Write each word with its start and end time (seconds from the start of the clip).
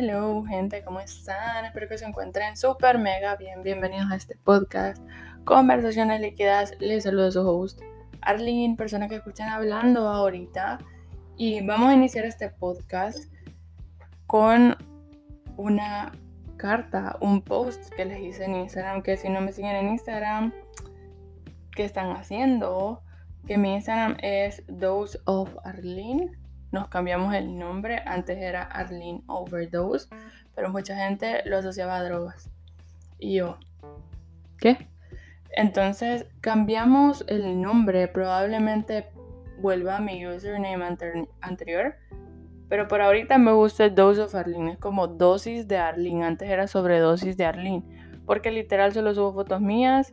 Hello, 0.00 0.44
gente, 0.44 0.84
¿cómo 0.84 1.00
están? 1.00 1.64
Espero 1.64 1.88
que 1.88 1.98
se 1.98 2.04
encuentren 2.04 2.56
súper 2.56 2.98
mega 2.98 3.34
bien. 3.34 3.64
Bienvenidos 3.64 4.08
a 4.12 4.14
este 4.14 4.36
podcast, 4.36 5.02
Conversaciones 5.42 6.20
Líquidas. 6.20 6.76
Les 6.78 7.02
saludo 7.02 7.26
a 7.26 7.30
su 7.32 7.40
host, 7.40 7.80
Arlene, 8.20 8.76
persona 8.76 9.08
que 9.08 9.16
escuchan 9.16 9.48
hablando 9.48 10.08
ahorita. 10.08 10.78
Y 11.36 11.66
vamos 11.66 11.88
a 11.88 11.94
iniciar 11.94 12.26
este 12.26 12.48
podcast 12.48 13.24
con 14.28 14.76
una 15.56 16.12
carta, 16.56 17.16
un 17.20 17.42
post 17.42 17.92
que 17.96 18.04
les 18.04 18.20
hice 18.20 18.44
en 18.44 18.54
Instagram. 18.54 19.02
Que 19.02 19.16
si 19.16 19.28
no 19.28 19.40
me 19.40 19.50
siguen 19.50 19.74
en 19.74 19.88
Instagram, 19.88 20.52
¿qué 21.74 21.84
están 21.84 22.12
haciendo? 22.12 23.02
Que 23.48 23.58
mi 23.58 23.74
Instagram 23.74 24.16
es 24.22 24.62
Dose 24.68 25.18
of 25.24 25.56
Arlene 25.64 26.38
nos 26.72 26.88
cambiamos 26.88 27.34
el 27.34 27.58
nombre. 27.58 28.02
Antes 28.06 28.38
era 28.38 28.62
Arlene 28.62 29.22
Overdose, 29.26 30.08
pero 30.54 30.70
mucha 30.70 30.96
gente 30.96 31.42
lo 31.44 31.58
asociaba 31.58 31.96
a 31.96 32.04
drogas. 32.04 32.50
Y 33.18 33.36
yo, 33.36 33.58
¿qué? 34.58 34.88
Entonces 35.50 36.26
cambiamos 36.40 37.24
el 37.28 37.60
nombre, 37.60 38.08
probablemente 38.08 39.08
vuelva 39.60 39.96
a 39.96 40.00
mi 40.00 40.26
username 40.26 40.96
anterior, 41.40 41.96
pero 42.68 42.86
por 42.86 43.00
ahorita 43.00 43.38
me 43.38 43.52
gusta 43.52 43.88
Dose 43.88 44.20
of 44.20 44.34
Arlene, 44.34 44.72
es 44.72 44.78
como 44.78 45.08
dosis 45.08 45.66
de 45.66 45.78
Arlene, 45.78 46.24
antes 46.24 46.48
era 46.48 46.66
sobredosis 46.66 47.36
de 47.36 47.46
Arlene, 47.46 47.82
porque 48.26 48.50
literal 48.50 48.92
solo 48.92 49.14
subo 49.14 49.32
fotos 49.32 49.60
mías, 49.60 50.12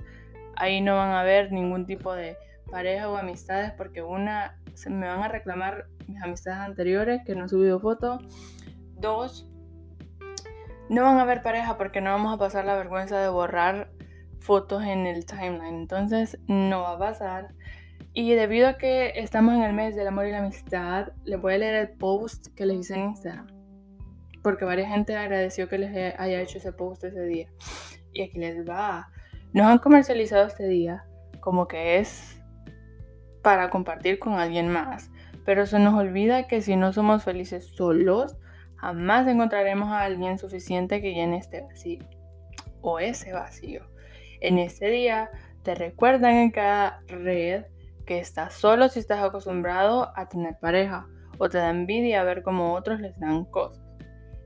ahí 0.58 0.82
no 0.82 0.95
van 0.95 1.12
a 1.12 1.23
ver 1.23 1.52
ningún 1.52 1.86
tipo 1.86 2.14
de 2.14 2.38
pareja 2.70 3.09
o 3.09 3.18
amistades 3.18 3.72
porque 3.72 4.02
una 4.02 4.58
se 4.73 4.90
me 4.90 5.08
van 5.08 5.23
a 5.23 5.27
reclamar 5.27 5.88
mis 6.08 6.22
amistades 6.22 6.59
anteriores 6.59 7.22
que 7.26 7.36
no 7.36 7.46
he 7.46 7.50
subido 7.50 7.80
fotos. 7.80 8.21
Dos, 8.98 9.49
no 10.90 11.04
van 11.04 11.20
a 11.20 11.26
ver 11.26 11.41
pareja 11.41 11.77
porque 11.77 12.02
no 12.02 12.12
vamos 12.12 12.34
a 12.34 12.38
pasar 12.38 12.66
la 12.66 12.76
vergüenza 12.76 13.20
de 13.20 13.29
borrar 13.29 13.90
fotos 14.40 14.84
en 14.84 15.07
el 15.07 15.26
timeline. 15.26 15.76
Entonces 15.76 16.38
no 16.48 16.82
va 16.82 16.94
a 16.94 16.99
pasar. 16.99 17.54
Y 18.13 18.34
debido 18.34 18.68
a 18.70 18.77
que 18.77 19.13
estamos 19.16 19.55
en 19.55 19.63
el 19.63 19.74
mes 19.74 19.96
del 19.96 20.07
amor 20.07 20.27
y 20.27 20.32
la 20.32 20.40
amistad, 20.40 21.10
les 21.26 21.41
voy 21.41 21.55
a 21.55 21.57
leer 21.57 21.76
el 21.76 21.90
post 21.90 22.48
que 22.55 22.66
les 22.66 22.79
hice 22.79 22.96
en 22.96 23.10
Instagram. 23.10 23.48
Porque 24.41 24.63
varias 24.63 24.90
gente 24.90 25.18
agradeció 25.18 25.68
que 25.68 25.79
les 25.79 26.20
haya 26.20 26.40
hecho 26.40 26.60
ese 26.60 26.72
post 26.72 27.04
ese 27.04 27.26
día. 27.26 27.49
Y 28.13 28.22
aquí 28.22 28.38
les 28.38 28.68
va. 28.68 29.10
Nos 29.55 29.67
han 29.67 29.77
comercializado 29.77 30.48
este 30.48 30.67
día 30.67 31.05
como 31.39 31.70
que 31.70 31.98
es 31.98 32.43
para 33.41 33.70
compartir 33.70 34.20
con 34.20 34.34
alguien 34.34 34.67
más. 34.67 35.09
Pero 35.45 35.65
se 35.65 35.79
nos 35.79 35.93
olvida 35.93 36.45
que 36.45 36.61
si 36.61 36.75
no 36.75 36.91
somos 36.91 37.23
felices 37.23 37.65
solos, 37.73 38.35
jamás 38.76 39.26
encontraremos 39.29 39.87
a 39.93 40.01
alguien 40.01 40.37
suficiente 40.39 41.01
que 41.01 41.13
llene 41.13 41.37
este 41.37 41.61
vacío 41.61 42.03
o 42.81 42.99
ese 42.99 43.31
vacío. 43.31 43.89
En 44.41 44.59
este 44.59 44.89
día 44.89 45.29
te 45.63 45.73
recuerdan 45.73 46.33
en 46.33 46.51
cada 46.51 46.99
red 47.07 47.63
que 48.05 48.20
estás 48.20 48.55
solo 48.55 48.89
si 48.89 48.99
estás 48.99 49.23
acostumbrado 49.23 50.11
a 50.17 50.27
tener 50.27 50.57
pareja 50.59 51.07
o 51.37 51.48
te 51.48 51.59
da 51.59 51.70
envidia 51.70 52.26
ver 52.26 52.43
cómo 52.43 52.73
otros 52.73 52.99
les 52.99 53.17
dan 53.21 53.45
cosas. 53.45 53.81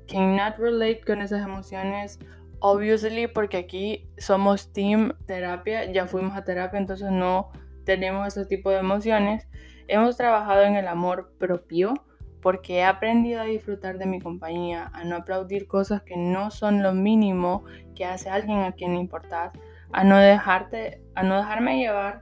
Cannot 0.07 0.57
relate 0.59 1.02
con 1.02 1.19
esas 1.21 1.43
emociones, 1.43 2.19
obviously, 2.59 3.27
porque 3.27 3.57
aquí 3.57 4.09
somos 4.17 4.71
team 4.73 5.13
terapia, 5.25 5.91
ya 5.91 6.07
fuimos 6.07 6.35
a 6.35 6.43
terapia, 6.43 6.79
entonces 6.79 7.11
no 7.11 7.52
tenemos 7.85 8.27
ese 8.27 8.45
tipo 8.45 8.69
de 8.69 8.79
emociones, 8.79 9.47
hemos 9.88 10.17
trabajado 10.17 10.63
en 10.63 10.75
el 10.75 10.87
amor 10.87 11.33
propio 11.37 11.93
porque 12.41 12.77
he 12.77 12.83
aprendido 12.83 13.41
a 13.41 13.45
disfrutar 13.45 13.97
de 13.97 14.05
mi 14.05 14.19
compañía, 14.19 14.89
a 14.93 15.03
no 15.03 15.17
aplaudir 15.17 15.67
cosas 15.67 16.03
que 16.03 16.15
no 16.15 16.52
son 16.52 16.83
lo 16.83 16.93
mínimo 16.93 17.64
que 17.95 18.05
hace 18.05 18.30
alguien 18.30 18.59
a 18.59 18.71
quien 18.71 18.95
importas, 18.95 19.52
a 19.92 20.03
no 20.03 20.17
dejarte, 20.17 21.02
a 21.15 21.23
no 21.23 21.37
dejarme 21.37 21.80
llevar 21.80 22.19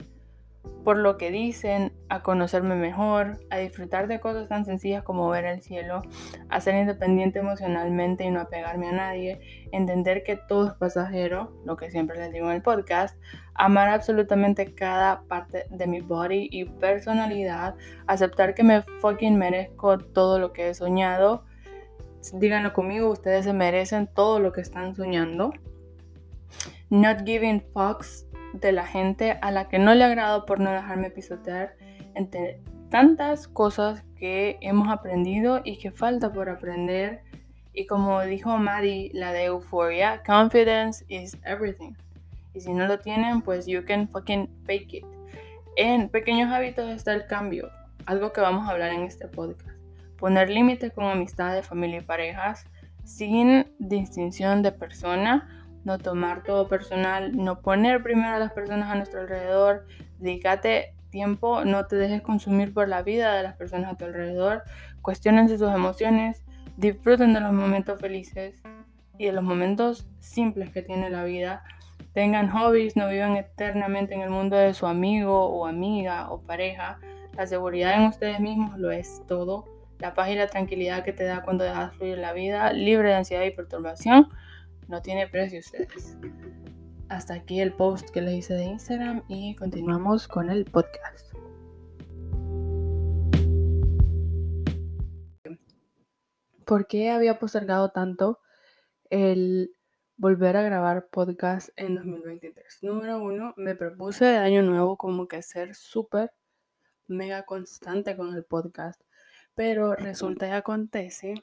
por 0.84 0.96
lo 0.96 1.18
que 1.18 1.30
dicen, 1.30 1.92
a 2.08 2.22
conocerme 2.22 2.74
mejor, 2.74 3.38
a 3.50 3.58
disfrutar 3.58 4.08
de 4.08 4.20
cosas 4.20 4.48
tan 4.48 4.64
sencillas 4.64 5.02
como 5.02 5.28
ver 5.28 5.44
el 5.44 5.60
cielo, 5.60 6.02
a 6.48 6.60
ser 6.60 6.76
independiente 6.76 7.40
emocionalmente 7.40 8.24
y 8.24 8.30
no 8.30 8.40
apegarme 8.40 8.88
a 8.88 8.92
nadie, 8.92 9.40
entender 9.72 10.22
que 10.22 10.36
todo 10.36 10.68
es 10.68 10.74
pasajero, 10.74 11.52
lo 11.64 11.76
que 11.76 11.90
siempre 11.90 12.18
les 12.18 12.32
digo 12.32 12.46
en 12.46 12.56
el 12.56 12.62
podcast, 12.62 13.18
amar 13.54 13.88
absolutamente 13.88 14.74
cada 14.74 15.22
parte 15.22 15.66
de 15.70 15.86
mi 15.86 16.00
body 16.00 16.48
y 16.50 16.64
personalidad, 16.64 17.74
aceptar 18.06 18.54
que 18.54 18.62
me 18.62 18.82
fucking 19.00 19.36
merezco 19.36 19.98
todo 19.98 20.38
lo 20.38 20.52
que 20.52 20.70
he 20.70 20.74
soñado. 20.74 21.44
Díganlo 22.32 22.72
conmigo, 22.72 23.10
ustedes 23.10 23.44
se 23.44 23.52
merecen 23.52 24.06
todo 24.06 24.38
lo 24.38 24.52
que 24.52 24.60
están 24.60 24.94
soñando. 24.94 25.52
Not 26.90 27.26
giving 27.26 27.62
fucks 27.74 28.27
de 28.52 28.72
la 28.72 28.86
gente 28.86 29.38
a 29.42 29.50
la 29.50 29.68
que 29.68 29.78
no 29.78 29.94
le 29.94 30.04
agrado 30.04 30.46
por 30.46 30.60
no 30.60 30.70
dejarme 30.70 31.10
pisotear 31.10 31.74
entre 32.14 32.60
tantas 32.90 33.48
cosas 33.48 34.02
que 34.16 34.58
hemos 34.60 34.88
aprendido 34.88 35.60
y 35.64 35.78
que 35.78 35.90
falta 35.90 36.32
por 36.32 36.48
aprender. 36.48 37.22
Y 37.72 37.86
como 37.86 38.20
dijo 38.22 38.56
Maddie, 38.56 39.10
la 39.14 39.32
de 39.32 39.44
Euphoria, 39.44 40.22
confidence 40.26 41.04
is 41.08 41.36
everything. 41.44 41.92
Y 42.54 42.60
si 42.60 42.72
no 42.72 42.86
lo 42.86 42.98
tienen, 42.98 43.42
pues 43.42 43.66
you 43.66 43.84
can 43.84 44.08
fucking 44.08 44.48
fake 44.64 44.94
it. 44.94 45.04
En 45.76 46.08
pequeños 46.08 46.50
hábitos 46.52 46.90
está 46.90 47.14
el 47.14 47.26
cambio, 47.26 47.70
algo 48.06 48.32
que 48.32 48.40
vamos 48.40 48.66
a 48.66 48.72
hablar 48.72 48.92
en 48.92 49.02
este 49.02 49.28
podcast. 49.28 49.76
Poner 50.18 50.50
límites 50.50 50.92
con 50.92 51.04
amistades, 51.04 51.66
familia 51.66 51.98
y 51.98 52.02
parejas 52.02 52.66
sin 53.04 53.66
distinción 53.78 54.62
de 54.62 54.72
persona 54.72 55.57
no 55.84 55.98
tomar 55.98 56.42
todo 56.42 56.68
personal, 56.68 57.36
no 57.36 57.60
poner 57.60 58.02
primero 58.02 58.36
a 58.36 58.38
las 58.38 58.52
personas 58.52 58.90
a 58.90 58.94
nuestro 58.94 59.20
alrededor, 59.20 59.86
dedícate 60.18 60.94
tiempo, 61.10 61.64
no 61.64 61.86
te 61.86 61.96
dejes 61.96 62.22
consumir 62.22 62.72
por 62.72 62.88
la 62.88 63.02
vida 63.02 63.34
de 63.34 63.42
las 63.42 63.56
personas 63.56 63.92
a 63.92 63.96
tu 63.96 64.04
alrededor, 64.04 64.62
cuestionense 65.02 65.58
sus 65.58 65.72
emociones, 65.72 66.44
disfruten 66.76 67.34
de 67.34 67.40
los 67.40 67.52
momentos 67.52 68.00
felices 68.00 68.62
y 69.16 69.26
de 69.26 69.32
los 69.32 69.42
momentos 69.42 70.06
simples 70.18 70.70
que 70.70 70.82
tiene 70.82 71.10
la 71.10 71.24
vida. 71.24 71.64
Tengan 72.12 72.50
hobbies, 72.50 72.96
no 72.96 73.08
vivan 73.08 73.36
eternamente 73.36 74.14
en 74.14 74.22
el 74.22 74.30
mundo 74.30 74.56
de 74.56 74.74
su 74.74 74.86
amigo 74.86 75.46
o 75.46 75.66
amiga 75.66 76.30
o 76.30 76.40
pareja. 76.40 76.98
La 77.36 77.46
seguridad 77.46 77.94
en 77.94 78.06
ustedes 78.06 78.40
mismos 78.40 78.78
lo 78.78 78.90
es 78.90 79.22
todo. 79.26 79.66
La 79.98 80.14
paz 80.14 80.30
y 80.30 80.34
la 80.34 80.46
tranquilidad 80.46 81.04
que 81.04 81.12
te 81.12 81.24
da 81.24 81.42
cuando 81.42 81.64
dejas 81.64 81.94
fluir 81.94 82.18
la 82.18 82.32
vida, 82.32 82.72
libre 82.72 83.08
de 83.08 83.14
ansiedad 83.16 83.44
y 83.44 83.50
perturbación 83.50 84.28
no 84.88 85.02
tiene 85.02 85.28
precio 85.28 85.60
ustedes. 85.60 86.16
Hasta 87.08 87.34
aquí 87.34 87.60
el 87.60 87.72
post 87.72 88.08
que 88.10 88.22
les 88.22 88.34
hice 88.34 88.54
de 88.54 88.64
Instagram 88.64 89.22
y 89.28 89.54
continuamos 89.54 90.26
con 90.26 90.50
el 90.50 90.64
podcast. 90.64 91.32
¿Por 96.64 96.86
qué 96.86 97.10
había 97.10 97.38
postergado 97.38 97.90
tanto 97.90 98.40
el 99.10 99.74
volver 100.16 100.56
a 100.56 100.62
grabar 100.62 101.08
podcast 101.08 101.68
en 101.76 101.94
2023? 101.94 102.78
Número 102.82 103.22
uno, 103.22 103.54
me 103.56 103.74
propuse 103.74 104.24
de 104.24 104.36
año 104.36 104.62
nuevo 104.62 104.96
como 104.96 105.28
que 105.28 105.42
ser 105.42 105.74
súper 105.74 106.32
mega 107.06 107.44
constante 107.44 108.16
con 108.16 108.34
el 108.34 108.44
podcast, 108.44 109.00
pero 109.54 109.94
resulta 109.94 110.48
y 110.48 110.50
acontece 110.50 111.34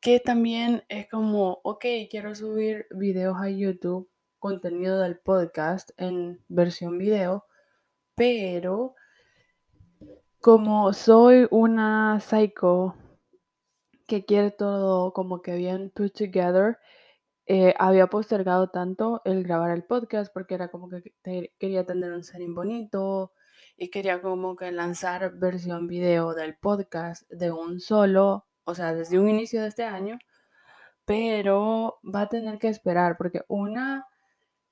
que 0.00 0.20
también 0.20 0.84
es 0.88 1.08
como, 1.08 1.60
ok, 1.64 1.84
quiero 2.10 2.34
subir 2.34 2.86
videos 2.90 3.36
a 3.40 3.50
YouTube, 3.50 4.08
contenido 4.38 5.00
del 5.00 5.18
podcast 5.18 5.90
en 5.96 6.44
versión 6.48 6.98
video, 6.98 7.44
pero 8.14 8.94
como 10.40 10.92
soy 10.92 11.48
una 11.50 12.20
psycho 12.20 12.94
que 14.06 14.24
quiere 14.24 14.50
todo 14.50 15.12
como 15.12 15.42
que 15.42 15.56
bien 15.56 15.90
put 15.94 16.12
together, 16.12 16.78
eh, 17.46 17.74
había 17.78 18.08
postergado 18.08 18.70
tanto 18.70 19.22
el 19.24 19.42
grabar 19.42 19.70
el 19.72 19.84
podcast 19.84 20.32
porque 20.32 20.54
era 20.54 20.68
como 20.68 20.88
que 20.88 21.14
quería 21.58 21.86
tener 21.86 22.12
un 22.12 22.22
setting 22.22 22.54
bonito 22.54 23.32
y 23.76 23.90
quería 23.90 24.20
como 24.22 24.54
que 24.56 24.70
lanzar 24.72 25.38
versión 25.38 25.86
video 25.88 26.34
del 26.34 26.56
podcast 26.56 27.28
de 27.30 27.50
un 27.50 27.80
solo 27.80 28.47
o 28.68 28.74
sea, 28.74 28.92
desde 28.92 29.18
un 29.18 29.30
inicio 29.30 29.62
de 29.62 29.68
este 29.68 29.84
año, 29.84 30.18
pero 31.06 32.00
va 32.04 32.22
a 32.22 32.28
tener 32.28 32.58
que 32.58 32.68
esperar 32.68 33.16
porque 33.16 33.42
una, 33.48 34.06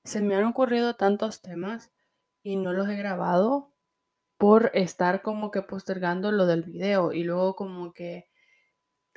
se 0.03 0.21
me 0.21 0.35
han 0.35 0.43
ocurrido 0.45 0.95
tantos 0.95 1.41
temas 1.41 1.91
y 2.43 2.57
no 2.57 2.73
los 2.73 2.87
he 2.89 2.95
grabado 2.95 3.73
por 4.37 4.69
estar 4.75 5.23
como 5.23 5.49
que 5.49 5.63
postergando 5.63 6.31
lo 6.31 6.45
del 6.45 6.61
video 6.61 7.11
y 7.11 7.23
luego 7.23 7.55
como 7.55 7.91
que 7.91 8.29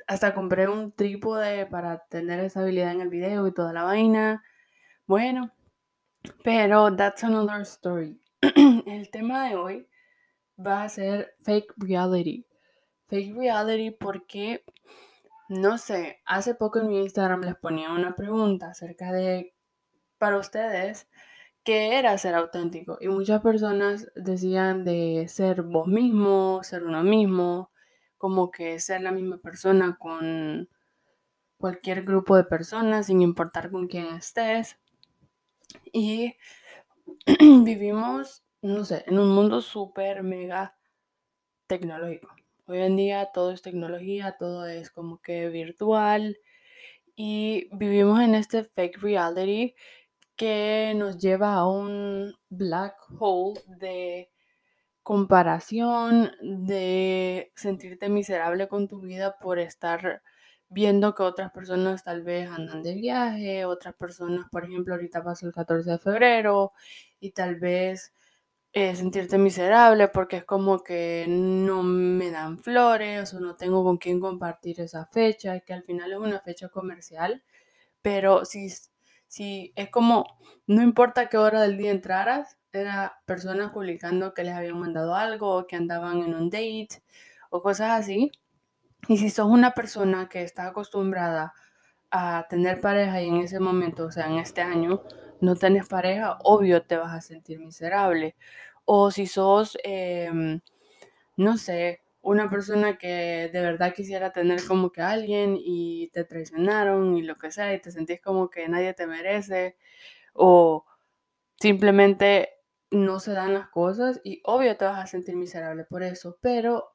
hasta 0.07 0.33
compré 0.33 0.67
un 0.67 0.93
trípode 0.93 1.67
para 1.67 1.99
tener 2.07 2.39
estabilidad 2.39 2.91
en 2.91 3.01
el 3.01 3.09
video 3.09 3.45
y 3.47 3.53
toda 3.53 3.73
la 3.73 3.83
vaina. 3.83 4.43
Bueno, 5.05 5.51
pero 6.43 6.95
that's 6.95 7.23
another 7.23 7.61
story. 7.61 8.19
el 8.41 9.11
tema 9.11 9.47
de 9.47 9.55
hoy 9.55 9.87
va 10.57 10.81
a 10.81 10.89
ser 10.89 11.35
fake 11.43 11.71
reality 11.77 12.47
fake 13.11 13.35
reality 13.35 13.91
porque 13.91 14.63
no 15.49 15.77
sé, 15.77 16.21
hace 16.25 16.55
poco 16.55 16.79
en 16.79 16.87
mi 16.87 17.01
Instagram 17.01 17.41
les 17.41 17.55
ponía 17.57 17.91
una 17.91 18.15
pregunta 18.15 18.69
acerca 18.69 19.11
de, 19.11 19.53
para 20.17 20.37
ustedes, 20.37 21.09
¿qué 21.65 21.99
era 21.99 22.17
ser 22.17 22.35
auténtico? 22.35 22.97
Y 23.01 23.09
muchas 23.09 23.41
personas 23.41 24.09
decían 24.15 24.85
de 24.85 25.25
ser 25.27 25.63
vos 25.63 25.87
mismo, 25.87 26.61
ser 26.63 26.85
uno 26.85 27.03
mismo, 27.03 27.69
como 28.17 28.49
que 28.49 28.79
ser 28.79 29.01
la 29.01 29.11
misma 29.11 29.39
persona 29.39 29.97
con 29.99 30.69
cualquier 31.57 32.03
grupo 32.03 32.37
de 32.37 32.45
personas, 32.45 33.07
sin 33.07 33.21
importar 33.21 33.71
con 33.71 33.87
quién 33.87 34.05
estés. 34.05 34.79
Y 35.91 36.37
vivimos, 37.65 38.45
no 38.61 38.85
sé, 38.85 39.03
en 39.05 39.19
un 39.19 39.35
mundo 39.35 39.59
súper 39.59 40.23
mega 40.23 40.77
tecnológico. 41.67 42.29
Hoy 42.71 42.79
en 42.83 42.95
día 42.95 43.31
todo 43.33 43.51
es 43.51 43.61
tecnología, 43.61 44.37
todo 44.39 44.65
es 44.65 44.91
como 44.91 45.19
que 45.21 45.49
virtual 45.49 46.37
y 47.17 47.67
vivimos 47.75 48.21
en 48.21 48.33
este 48.33 48.63
fake 48.63 49.01
reality 49.01 49.75
que 50.37 50.93
nos 50.95 51.17
lleva 51.17 51.55
a 51.55 51.67
un 51.67 52.33
black 52.47 52.95
hole 53.19 53.59
de 53.67 54.31
comparación, 55.03 56.31
de 56.41 57.51
sentirte 57.55 58.07
miserable 58.07 58.69
con 58.69 58.87
tu 58.87 59.01
vida 59.01 59.37
por 59.37 59.59
estar 59.59 60.21
viendo 60.69 61.13
que 61.13 61.23
otras 61.23 61.51
personas 61.51 62.05
tal 62.05 62.23
vez 62.23 62.49
andan 62.49 62.83
de 62.83 62.93
viaje, 62.95 63.65
otras 63.65 63.95
personas, 63.95 64.47
por 64.49 64.63
ejemplo, 64.63 64.93
ahorita 64.93 65.21
pasó 65.21 65.45
el 65.45 65.53
14 65.53 65.91
de 65.91 65.99
febrero 65.99 66.71
y 67.19 67.31
tal 67.31 67.57
vez 67.57 68.13
eh, 68.73 68.95
sentirte 68.95 69.37
miserable 69.37 70.07
porque 70.07 70.37
es 70.37 70.45
como 70.45 70.83
que 70.83 71.25
no 71.27 71.83
me 71.83 72.31
dan 72.31 72.57
flores 72.57 73.33
o 73.33 73.39
no 73.39 73.55
tengo 73.55 73.83
con 73.83 73.97
quién 73.97 74.19
compartir 74.19 74.79
esa 74.79 75.05
fecha, 75.07 75.59
que 75.59 75.73
al 75.73 75.83
final 75.83 76.11
es 76.11 76.17
una 76.17 76.39
fecha 76.39 76.69
comercial, 76.69 77.43
pero 78.01 78.45
si, 78.45 78.69
si 79.27 79.73
es 79.75 79.89
como, 79.89 80.25
no 80.67 80.81
importa 80.81 81.27
qué 81.29 81.37
hora 81.37 81.61
del 81.61 81.77
día 81.77 81.91
entraras, 81.91 82.57
era 82.73 83.21
personas 83.25 83.71
publicando 83.71 84.33
que 84.33 84.43
les 84.43 84.55
habían 84.55 84.79
mandado 84.79 85.15
algo 85.15 85.57
o 85.57 85.67
que 85.67 85.75
andaban 85.75 86.19
en 86.19 86.33
un 86.33 86.49
date 86.49 87.03
o 87.49 87.61
cosas 87.61 87.91
así. 87.99 88.31
Y 89.07 89.17
si 89.17 89.29
sos 89.29 89.47
una 89.47 89.71
persona 89.71 90.29
que 90.29 90.43
está 90.43 90.67
acostumbrada 90.67 91.53
a 92.11 92.45
tener 92.49 92.81
pareja 92.81 93.21
y 93.21 93.27
en 93.29 93.37
ese 93.37 93.59
momento, 93.59 94.05
o 94.05 94.11
sea, 94.11 94.27
en 94.27 94.37
este 94.37 94.61
año, 94.61 95.03
no 95.41 95.55
tenés 95.55 95.87
pareja, 95.87 96.37
obvio 96.43 96.83
te 96.83 96.97
vas 96.97 97.13
a 97.13 97.21
sentir 97.21 97.59
miserable. 97.59 98.35
O 98.85 99.11
si 99.11 99.27
sos, 99.27 99.77
em, 99.83 100.61
no 101.37 101.57
sé, 101.57 102.01
una 102.21 102.49
persona 102.49 102.97
que 102.97 103.49
de 103.53 103.61
verdad 103.61 103.93
quisiera 103.95 104.31
tener 104.31 104.65
como 104.67 104.91
que 104.91 105.01
alguien 105.01 105.57
y 105.59 106.09
te 106.13 106.23
traicionaron 106.25 107.17
y 107.17 107.23
lo 107.23 107.35
que 107.35 107.51
sea 107.51 107.73
y 107.73 107.81
te 107.81 107.91
sentís 107.91 108.21
como 108.21 108.49
que 108.49 108.67
nadie 108.69 108.93
te 108.93 109.07
merece 109.07 109.77
o 110.33 110.85
simplemente 111.59 112.49
no 112.91 113.19
se 113.19 113.33
dan 113.33 113.53
las 113.53 113.69
cosas 113.69 114.21
y 114.23 114.41
obvio 114.45 114.77
te 114.77 114.85
vas 114.85 114.99
a 115.03 115.07
sentir 115.07 115.35
miserable 115.37 115.85
por 115.85 116.03
eso, 116.03 116.37
pero 116.41 116.93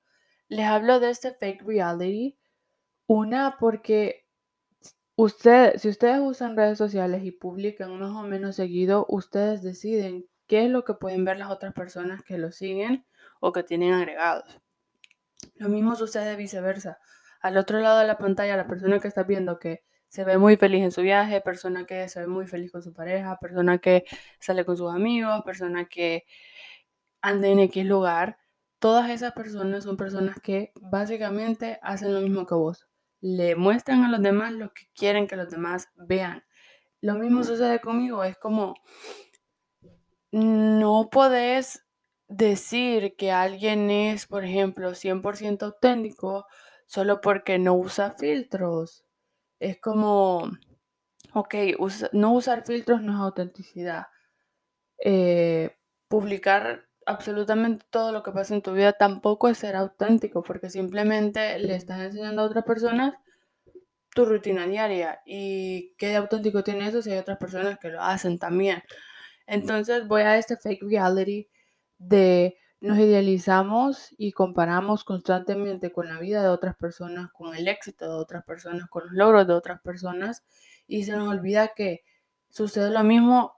les 0.49 0.67
hablo 0.67 1.01
de 1.01 1.11
este 1.11 1.33
fake 1.35 1.63
reality, 1.65 2.39
una 3.09 3.57
porque 3.59 4.26
Usted, 5.19 5.79
si 5.79 5.89
ustedes 5.89 6.21
usan 6.21 6.59
redes 6.59 6.77
sociales 6.77 7.25
y 7.25 7.31
publican 7.31 7.99
más 7.99 8.11
o 8.11 8.23
menos 8.25 8.55
seguido, 8.57 9.07
ustedes 9.09 9.63
deciden 9.63 10.27
qué 10.47 10.67
es 10.67 10.71
lo 10.71 10.85
que 10.85 10.93
pueden 10.93 11.25
ver 11.25 11.39
las 11.39 11.51
otras 11.51 11.73
personas 11.73 12.23
que 12.23 12.37
lo 12.37 12.53
siguen 12.53 13.07
o 13.41 13.51
que 13.51 13.63
tienen 13.63 13.95
agregados. 13.95 14.61
Lo 15.55 15.71
mismo 15.71 15.97
sucede 15.97 16.37
viceversa. 16.37 16.99
Al 17.41 17.57
otro 17.57 17.81
lado 17.81 18.01
de 18.01 18.07
la 18.07 18.19
pantalla, 18.19 18.59
la 18.59 18.67
persona 18.67 19.01
que 19.01 19.09
está 19.09 19.23
viendo 19.23 19.59
que 19.59 19.85
se 20.09 20.23
ve 20.25 20.37
muy 20.37 20.59
feliz 20.59 20.83
en 20.83 20.93
su 20.93 21.01
viaje, 21.01 21.41
persona 21.41 21.87
que 21.87 22.11
se 22.11 22.21
ve 22.21 22.27
muy 22.27 22.47
feliz 22.47 22.71
con 22.71 22.83
su 22.83 22.93
pareja, 22.93 23.39
persona 23.39 23.79
que 23.79 24.05
sale 24.39 24.67
con 24.67 24.77
sus 24.77 24.93
amigos, 24.93 25.43
persona 25.47 25.87
que 25.87 26.27
anda 27.23 27.49
en 27.49 27.61
X 27.61 27.87
lugar, 27.87 28.37
todas 28.79 29.09
esas 29.09 29.33
personas 29.33 29.85
son 29.85 29.97
personas 29.97 30.37
que 30.43 30.73
básicamente 30.79 31.79
hacen 31.81 32.13
lo 32.13 32.21
mismo 32.21 32.45
que 32.47 32.55
vos 32.55 32.87
le 33.21 33.57
muestran 33.57 34.05
a 34.05 34.09
los 34.09 34.23
demás 34.23 34.53
lo 34.53 34.73
que 34.73 34.89
quieren 34.95 35.27
que 35.27 35.37
los 35.37 35.51
demás 35.51 35.89
vean. 35.97 36.45
Lo 37.01 37.15
mismo 37.15 37.45
sucede 37.45 37.81
conmigo, 37.81 38.25
es 38.25 38.37
como 38.37 38.75
no 40.33 41.09
podés 41.11 41.87
decir 42.29 43.17
que 43.17 43.31
alguien 43.31 43.91
es, 43.91 44.27
por 44.27 44.45
ejemplo, 44.45 44.95
100% 44.95 45.63
auténtico 45.63 46.47
solo 46.87 47.21
porque 47.21 47.59
no 47.59 47.75
usa 47.75 48.13
filtros. 48.19 49.05
Es 49.61 49.81
como, 49.81 50.51
ok, 51.33 51.55
no 52.13 52.33
usar 52.33 52.65
filtros 52.67 53.03
no 53.03 53.13
es 53.13 53.21
autenticidad. 53.21 54.07
Eh, 54.99 55.77
publicar 56.09 56.87
absolutamente 57.07 57.87
todo 57.91 58.13
lo 58.13 58.23
que 58.23 58.33
pasa 58.33 58.55
en 58.55 58.63
tu 58.63 58.73
vida 58.73 58.93
tampoco 58.93 59.49
es 59.49 59.59
ser 59.59 59.77
auténtico, 59.77 60.43
porque 60.43 60.69
simplemente 60.71 61.59
le 61.59 61.77
estás 61.77 62.01
enseñando 62.01 62.43
a 62.43 62.47
otras 62.47 62.65
personas 62.65 63.15
tu 64.15 64.25
rutina 64.25 64.67
diaria 64.67 65.21
y 65.27 65.95
qué 65.99 66.17
auténtico 66.17 66.65
tiene 66.65 66.89
eso 66.89 67.03
si 67.03 67.13
hay 67.13 67.19
otras 67.19 67.39
personas 67.39 67.79
que 67.79 67.91
lo 67.91 68.03
hacen 68.03 68.39
también. 68.39 68.83
Entonces 69.47 70.07
voy 70.09 70.23
a 70.23 70.39
este 70.39 70.57
fake 70.57 70.83
reality 70.83 71.49
de 71.99 72.57
nos 72.81 72.99
idealizamos 72.99 74.15
y 74.19 74.33
comparamos 74.33 75.05
constantemente 75.05 75.93
con 75.93 76.09
la 76.09 76.19
vida 76.19 76.43
de 76.43 76.49
otras 76.49 76.77
personas, 76.77 77.31
con 77.33 77.55
el 77.55 77.69
éxito 77.69 78.07
de 78.07 78.15
otras 78.15 78.45
personas, 78.45 78.89
con 78.89 79.05
los 79.05 79.13
logros 79.13 79.47
de 79.47 79.55
otras 79.55 79.81
personas 79.81 80.45
y 80.87 81.05
se 81.05 81.13
nos 81.13 81.29
olvida 81.29 81.73
que 81.75 82.05
sucede 82.49 82.91
lo 82.91 83.05
mismo 83.05 83.56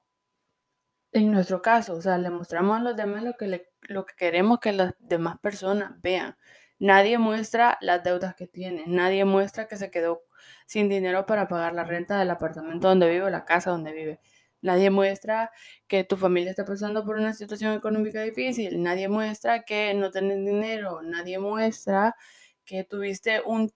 en 1.13 1.33
nuestro 1.33 1.63
caso, 1.63 1.95
o 1.95 2.01
sea, 2.03 2.19
le 2.19 2.31
mostramos 2.31 2.79
a 2.79 2.83
los 2.83 2.97
demás 2.97 3.23
lo 3.23 3.35
que, 3.35 3.67
lo 3.83 4.07
que 4.07 4.15
queremos 4.17 4.61
que 4.61 4.73
las 4.73 4.95
demás 4.99 5.39
personas 5.41 5.93
vean. 6.03 6.37
Nadie 6.79 7.19
muestra 7.19 7.79
las 7.81 8.05
deudas 8.05 8.35
que 8.37 8.47
tiene, 8.47 8.85
nadie 8.87 9.25
muestra 9.25 9.67
que 9.69 9.77
se 9.77 9.91
quedó 9.91 10.23
sin 10.67 10.89
dinero 10.89 11.27
para 11.27 11.49
pagar 11.49 11.75
la 11.75 11.85
renta 11.85 12.19
del 12.19 12.31
apartamento 12.31 12.89
donde 12.89 13.09
vive 13.11 13.25
o 13.25 13.31
la 13.31 13.45
casa 13.45 13.71
donde 13.71 13.93
vive. 13.93 14.21
Nadie 14.61 14.91
muestra 14.91 15.51
que 15.87 16.05
tu 16.05 16.17
familia 16.17 16.51
está 16.51 16.65
pasando 16.65 17.05
por 17.05 17.17
una 17.17 17.33
situación 17.33 17.75
económica 17.75 18.23
difícil, 18.23 18.83
nadie 18.83 19.09
muestra 19.09 19.63
que 19.65 19.95
no 19.95 20.11
tienes 20.11 20.39
dinero, 20.45 21.03
nadie 21.03 21.39
muestra 21.39 22.17
que 22.65 22.85
tuviste 22.85 23.41
un 23.45 23.73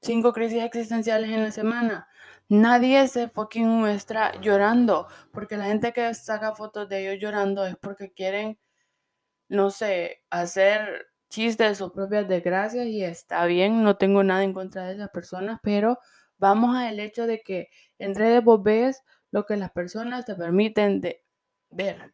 cinco 0.00 0.32
crisis 0.32 0.62
existenciales 0.62 1.30
en 1.30 1.42
la 1.44 1.52
semana, 1.52 2.08
Nadie 2.52 3.08
se 3.08 3.28
fucking 3.30 3.66
muestra 3.66 4.38
llorando, 4.42 5.08
porque 5.32 5.56
la 5.56 5.64
gente 5.64 5.94
que 5.94 6.12
saca 6.12 6.54
fotos 6.54 6.86
de 6.86 7.00
ellos 7.00 7.18
llorando 7.18 7.64
es 7.64 7.76
porque 7.78 8.12
quieren, 8.12 8.58
no 9.48 9.70
sé, 9.70 10.22
hacer 10.30 11.06
chistes 11.30 11.68
de 11.70 11.74
sus 11.76 11.92
propias 11.92 12.28
desgracias 12.28 12.86
y 12.86 13.04
está 13.04 13.46
bien, 13.46 13.82
no 13.82 13.96
tengo 13.96 14.22
nada 14.24 14.44
en 14.44 14.52
contra 14.52 14.86
de 14.86 14.94
esas 14.94 15.10
personas, 15.10 15.60
pero 15.62 15.98
vamos 16.38 16.76
al 16.76 17.00
hecho 17.00 17.26
de 17.26 17.40
que 17.40 17.68
en 17.98 18.14
redes 18.14 18.44
vos 18.44 18.62
ves 18.62 19.02
lo 19.30 19.46
que 19.46 19.56
las 19.56 19.72
personas 19.72 20.26
te 20.26 20.34
permiten 20.34 21.00
de 21.00 21.24
ver. 21.70 22.12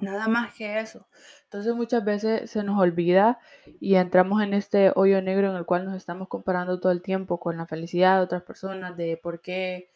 Nada 0.00 0.28
más 0.28 0.54
que 0.54 0.78
eso. 0.80 1.06
Entonces 1.44 1.74
muchas 1.74 2.04
veces 2.04 2.50
se 2.50 2.62
nos 2.62 2.78
olvida 2.80 3.38
y 3.80 3.96
entramos 3.96 4.42
en 4.42 4.54
este 4.54 4.92
hoyo 4.94 5.20
negro 5.20 5.50
en 5.50 5.56
el 5.56 5.66
cual 5.66 5.84
nos 5.84 5.96
estamos 5.96 6.28
comparando 6.28 6.80
todo 6.80 6.92
el 6.92 7.02
tiempo 7.02 7.38
con 7.38 7.56
la 7.56 7.66
felicidad 7.66 8.16
de 8.16 8.24
otras 8.24 8.42
personas, 8.42 8.96
de 8.96 9.18
por 9.22 9.40
qué 9.40 9.90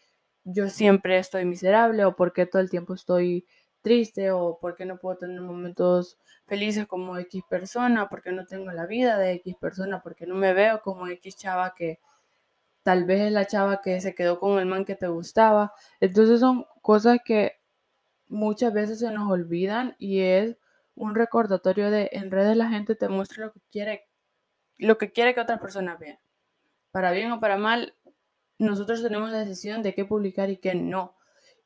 yo 0.45 0.69
siempre 0.69 1.19
estoy 1.19 1.45
miserable 1.47 2.05
o 2.05 2.17
por 2.17 2.33
qué 2.33 2.47
todo 2.47 2.61
el 2.61 2.71
tiempo 2.71 2.95
estoy 2.95 3.47
triste 3.81 4.31
o 4.31 4.59
por 4.61 4.77
qué 4.77 4.85
no 4.85 4.99
puedo 4.99 5.19
tener 5.19 5.41
momentos 5.41 6.19
felices 6.47 6.87
como 6.87 7.17
X 7.19 7.43
persona, 7.49 8.09
por 8.09 8.23
qué 8.23 8.33
no 8.33 8.47
tengo 8.47 8.71
la 8.73 8.87
vida 8.87 9.19
de 9.19 9.33
X 9.33 9.57
persona, 9.57 10.03
porque 10.03 10.27
no 10.27 10.35
me 10.35 10.53
veo 10.55 10.81
como 10.83 11.07
X 11.09 11.37
chava 11.37 11.75
que 11.75 12.01
tal 12.83 13.05
vez 13.05 13.23
es 13.23 13.33
la 13.33 13.47
chava 13.47 13.81
que 13.83 14.01
se 14.01 14.15
quedó 14.15 14.39
con 14.39 14.59
el 14.59 14.67
man 14.67 14.85
que 14.85 14.97
te 14.97 15.09
gustaba. 15.09 15.73
Entonces 16.01 16.41
son 16.41 16.67
cosas 16.83 17.19
que 17.25 17.61
muchas 18.28 18.73
veces 18.73 18.99
se 18.99 19.11
nos 19.11 19.31
olvidan 19.31 19.97
y 19.99 20.21
es 20.21 20.57
un 20.95 21.14
recordatorio 21.14 21.90
de 21.90 22.11
en 22.12 22.31
redes 22.31 22.57
la 22.57 22.69
gente 22.69 22.95
te 22.95 23.09
muestra 23.09 23.47
lo 23.47 23.52
que 23.52 23.61
quiere, 23.71 24.09
lo 24.78 24.99
que 24.99 25.12
quiere 25.12 25.35
que 25.35 25.40
otras 25.40 25.61
personas 25.61 25.99
vean. 25.99 26.19
Para 26.93 27.11
bien 27.12 27.33
o 27.33 27.40
para 27.40 27.57
mal, 27.57 27.95
nosotros 28.59 29.02
tenemos 29.02 29.31
la 29.31 29.40
decisión 29.40 29.83
de 29.83 29.95
qué 29.95 30.04
publicar 30.04 30.50
y 30.50 30.59
qué 30.59 30.75
no. 30.75 31.16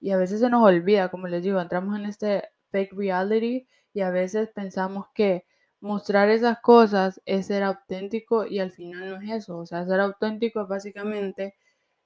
Y 0.00 0.12
a 0.12 0.16
veces 0.16 0.40
se 0.40 0.48
nos 0.48 0.62
olvida, 0.62 1.10
como 1.10 1.28
les 1.28 1.42
digo, 1.42 1.60
entramos 1.60 1.98
en 1.98 2.06
este 2.06 2.50
fake 2.70 2.92
reality 2.92 3.68
y 3.92 4.00
a 4.00 4.10
veces 4.10 4.48
pensamos 4.50 5.06
que 5.14 5.44
mostrar 5.80 6.28
esas 6.30 6.60
cosas 6.60 7.20
es 7.24 7.46
ser 7.46 7.62
auténtico 7.62 8.46
y 8.46 8.58
al 8.60 8.70
final 8.70 9.10
no 9.10 9.20
es 9.20 9.30
eso. 9.30 9.58
O 9.58 9.66
sea, 9.66 9.84
ser 9.86 10.00
auténtico 10.00 10.62
es 10.62 10.68
básicamente 10.68 11.56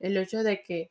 el 0.00 0.16
hecho 0.16 0.42
de 0.42 0.62
que 0.62 0.88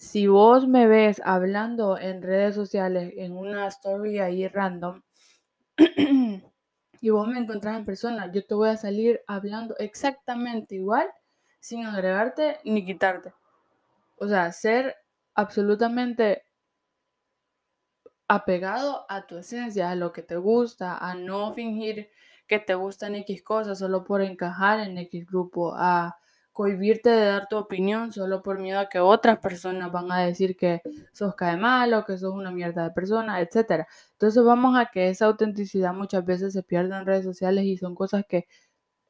si 0.00 0.28
vos 0.28 0.66
me 0.66 0.86
ves 0.86 1.20
hablando 1.26 1.98
en 1.98 2.22
redes 2.22 2.54
sociales, 2.54 3.12
en 3.18 3.36
una 3.36 3.66
story 3.66 4.18
ahí 4.18 4.48
random, 4.48 5.02
y 7.02 7.10
vos 7.10 7.28
me 7.28 7.38
encontrás 7.38 7.76
en 7.76 7.84
persona, 7.84 8.32
yo 8.32 8.42
te 8.46 8.54
voy 8.54 8.70
a 8.70 8.78
salir 8.78 9.20
hablando 9.26 9.76
exactamente 9.76 10.76
igual 10.76 11.06
sin 11.60 11.84
agregarte 11.84 12.60
ni 12.64 12.82
quitarte. 12.86 13.34
O 14.16 14.26
sea, 14.26 14.50
ser 14.52 14.96
absolutamente 15.34 16.44
apegado 18.26 19.04
a 19.10 19.26
tu 19.26 19.36
esencia, 19.36 19.90
a 19.90 19.96
lo 19.96 20.14
que 20.14 20.22
te 20.22 20.36
gusta, 20.36 20.96
a 20.96 21.14
no 21.14 21.52
fingir 21.52 22.08
que 22.46 22.58
te 22.58 22.74
gustan 22.74 23.16
X 23.16 23.42
cosas 23.42 23.78
solo 23.78 24.02
por 24.04 24.22
encajar 24.22 24.80
en 24.80 24.96
X 24.96 25.26
grupo, 25.26 25.74
a 25.76 26.19
cohibirte 26.52 27.10
de 27.10 27.24
dar 27.26 27.48
tu 27.48 27.56
opinión 27.56 28.12
solo 28.12 28.42
por 28.42 28.58
miedo 28.58 28.80
a 28.80 28.88
que 28.88 28.98
otras 29.00 29.38
personas 29.38 29.92
van 29.92 30.10
a 30.12 30.20
decir 30.20 30.56
que 30.56 30.82
sos 31.12 31.34
cae 31.34 31.56
malo, 31.56 32.04
que 32.04 32.18
sos 32.18 32.32
una 32.34 32.50
mierda 32.50 32.84
de 32.84 32.90
persona, 32.90 33.40
etc. 33.40 33.86
Entonces 34.12 34.44
vamos 34.44 34.76
a 34.78 34.86
que 34.86 35.08
esa 35.10 35.26
autenticidad 35.26 35.94
muchas 35.94 36.24
veces 36.24 36.52
se 36.52 36.62
pierde 36.62 36.96
en 36.96 37.06
redes 37.06 37.24
sociales 37.24 37.64
y 37.64 37.76
son 37.76 37.94
cosas 37.94 38.24
que 38.28 38.46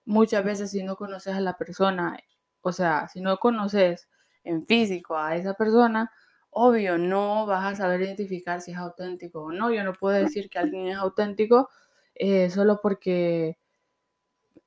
muchas 0.04 0.44
veces 0.44 0.70
si 0.70 0.82
no 0.84 0.96
conoces 0.96 1.34
a 1.34 1.40
la 1.40 1.56
persona, 1.56 2.18
o 2.62 2.72
sea, 2.72 3.08
si 3.08 3.20
no 3.20 3.38
conoces 3.38 4.08
en 4.44 4.66
físico 4.66 5.16
a 5.16 5.36
esa 5.36 5.54
persona, 5.54 6.10
obvio, 6.50 6.98
no 6.98 7.46
vas 7.46 7.72
a 7.72 7.76
saber 7.76 8.02
identificar 8.02 8.60
si 8.60 8.72
es 8.72 8.78
auténtico 8.78 9.42
o 9.44 9.52
no. 9.52 9.72
Yo 9.72 9.84
no 9.84 9.92
puedo 9.94 10.16
decir 10.16 10.50
que 10.50 10.58
alguien 10.58 10.88
es 10.88 10.96
auténtico 10.96 11.68
eh, 12.14 12.50
solo 12.50 12.80
porque 12.82 13.58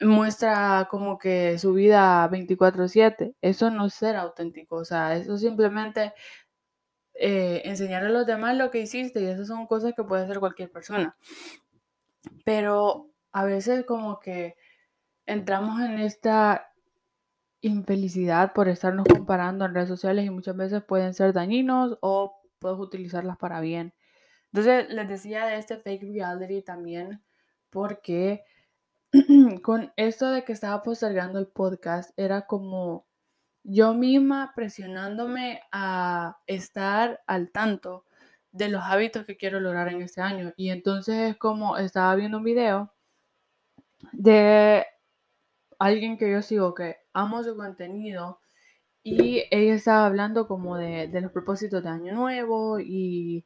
muestra 0.02 0.88
como 0.90 1.18
que 1.18 1.58
su 1.58 1.74
vida 1.74 2.28
24/7. 2.30 3.36
Eso 3.42 3.70
no 3.72 3.86
es 3.88 3.94
ser 3.94 4.16
auténtico, 4.16 4.78
o 4.78 4.86
sea, 4.86 5.16
eso 5.16 5.38
simplemente 5.38 6.14
eh, 7.16 7.62
enseñar 7.66 8.04
a 8.06 8.10
los 8.10 8.26
demás 8.26 8.58
lo 8.58 8.72
que 8.72 8.82
hiciste 8.82 9.22
y 9.22 9.26
esas 9.26 9.48
son 9.48 9.68
cosas 9.68 9.94
que 9.96 10.04
puede 10.04 10.24
hacer 10.24 10.40
cualquier 10.40 10.72
persona. 10.72 11.16
Pero 12.46 13.12
a 13.32 13.46
veces 13.46 13.86
como 13.86 14.20
que 14.20 14.56
entramos 15.26 15.82
en 15.82 16.00
esta 16.00 16.74
infelicidad 17.62 18.54
por 18.54 18.68
estarnos 18.68 19.06
comparando 19.08 19.66
en 19.66 19.74
redes 19.74 19.90
sociales 19.90 20.26
y 20.26 20.30
muchas 20.30 20.56
veces 20.58 20.84
pueden 20.84 21.14
ser 21.14 21.34
dañinos 21.34 21.98
o 22.02 22.42
puedes 22.60 22.80
utilizarlas 22.80 23.38
para 23.38 23.62
bien. 23.62 23.94
Entonces 24.52 24.90
les 24.90 25.08
decía 25.08 25.46
de 25.46 25.58
este 25.58 25.78
fake 25.78 26.04
reality 26.04 26.62
también 26.62 27.24
porque 27.70 28.44
con 29.62 29.94
esto 29.96 30.32
de 30.32 30.44
que 30.44 30.54
estaba 30.54 30.82
postergando 30.82 31.38
el 31.38 31.48
podcast 31.48 32.12
era 32.18 32.48
como 32.48 33.06
yo 33.64 33.94
misma 33.94 34.54
presionándome 34.56 35.62
a 35.72 36.38
estar 36.48 37.22
al 37.28 37.52
tanto 37.52 38.06
de 38.52 38.70
los 38.70 38.82
hábitos 38.84 39.26
que 39.26 39.38
quiero 39.38 39.60
lograr 39.60 39.88
en 39.90 40.02
este 40.02 40.22
año. 40.22 40.54
Y 40.58 40.70
entonces 40.70 41.32
es 41.32 41.38
como 41.38 41.78
estaba 41.78 42.16
viendo 42.16 42.38
un 42.40 42.44
video 42.44 42.92
de 44.12 44.86
alguien 45.80 46.18
que 46.18 46.32
yo 46.32 46.42
sigo 46.42 46.74
que 46.74 46.98
amo 47.14 47.44
su 47.44 47.56
contenido 47.56 48.40
y 49.04 49.44
ella 49.52 49.76
estaba 49.76 50.06
hablando 50.08 50.48
como 50.48 50.78
de, 50.78 51.08
de 51.08 51.22
los 51.22 51.32
propósitos 51.32 51.84
de 51.84 51.90
año 51.90 52.14
nuevo 52.16 52.80
y 52.80 53.46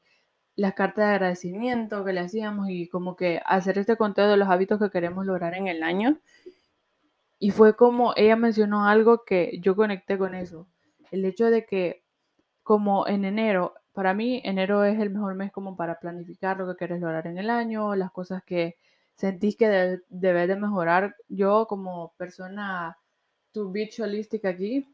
las 0.57 0.73
cartas 0.73 1.07
de 1.07 1.13
agradecimiento 1.13 2.03
que 2.03 2.13
le 2.13 2.19
hacíamos 2.19 2.69
y 2.69 2.89
como 2.89 3.15
que 3.15 3.39
hacer 3.45 3.77
este 3.77 3.95
conteo 3.95 4.27
de 4.27 4.37
los 4.37 4.49
hábitos 4.49 4.79
que 4.79 4.89
queremos 4.89 5.25
lograr 5.25 5.53
en 5.53 5.67
el 5.67 5.83
año. 5.83 6.19
Y 7.39 7.51
fue 7.51 7.75
como 7.75 8.13
ella 8.15 8.35
mencionó 8.35 8.87
algo 8.87 9.23
que 9.23 9.59
yo 9.61 9.75
conecté 9.75 10.17
con 10.17 10.33
eso. 10.33 10.67
El 11.11 11.25
hecho 11.25 11.51
de 11.51 11.65
que 11.65 12.03
como 12.63 13.07
en 13.07 13.23
enero, 13.23 13.75
para 13.93 14.15
mí 14.15 14.41
enero 14.43 14.83
es 14.83 14.99
el 14.99 15.11
mejor 15.11 15.35
mes 15.35 15.51
como 15.51 15.77
para 15.77 15.99
planificar 15.99 16.57
lo 16.57 16.67
que 16.67 16.75
quieres 16.75 17.01
lograr 17.01 17.27
en 17.27 17.37
el 17.37 17.51
año, 17.51 17.95
las 17.95 18.11
cosas 18.11 18.43
que 18.43 18.77
sentís 19.13 19.57
que 19.57 19.99
debes 20.09 20.47
de 20.47 20.55
mejorar. 20.55 21.15
Yo 21.27 21.67
como 21.67 22.13
persona, 22.17 22.97
tu 23.51 23.71
bitch 23.71 23.99
holística 23.99 24.49
aquí, 24.49 24.87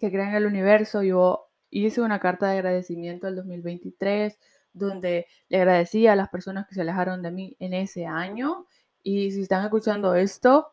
que 0.00 0.10
cree 0.10 0.24
en 0.24 0.34
el 0.34 0.46
universo, 0.46 1.04
yo 1.04 1.46
hice 1.70 2.00
una 2.00 2.18
carta 2.18 2.48
de 2.48 2.58
agradecimiento 2.58 3.28
al 3.28 3.36
2023 3.36 4.36
donde 4.74 5.26
le 5.48 5.58
agradecía 5.58 6.12
a 6.12 6.16
las 6.16 6.28
personas 6.28 6.66
que 6.66 6.74
se 6.74 6.82
alejaron 6.82 7.22
de 7.22 7.30
mí 7.30 7.56
en 7.60 7.72
ese 7.72 8.06
año. 8.06 8.66
Y 9.02 9.30
si 9.30 9.42
están 9.42 9.64
escuchando 9.64 10.14
esto, 10.14 10.72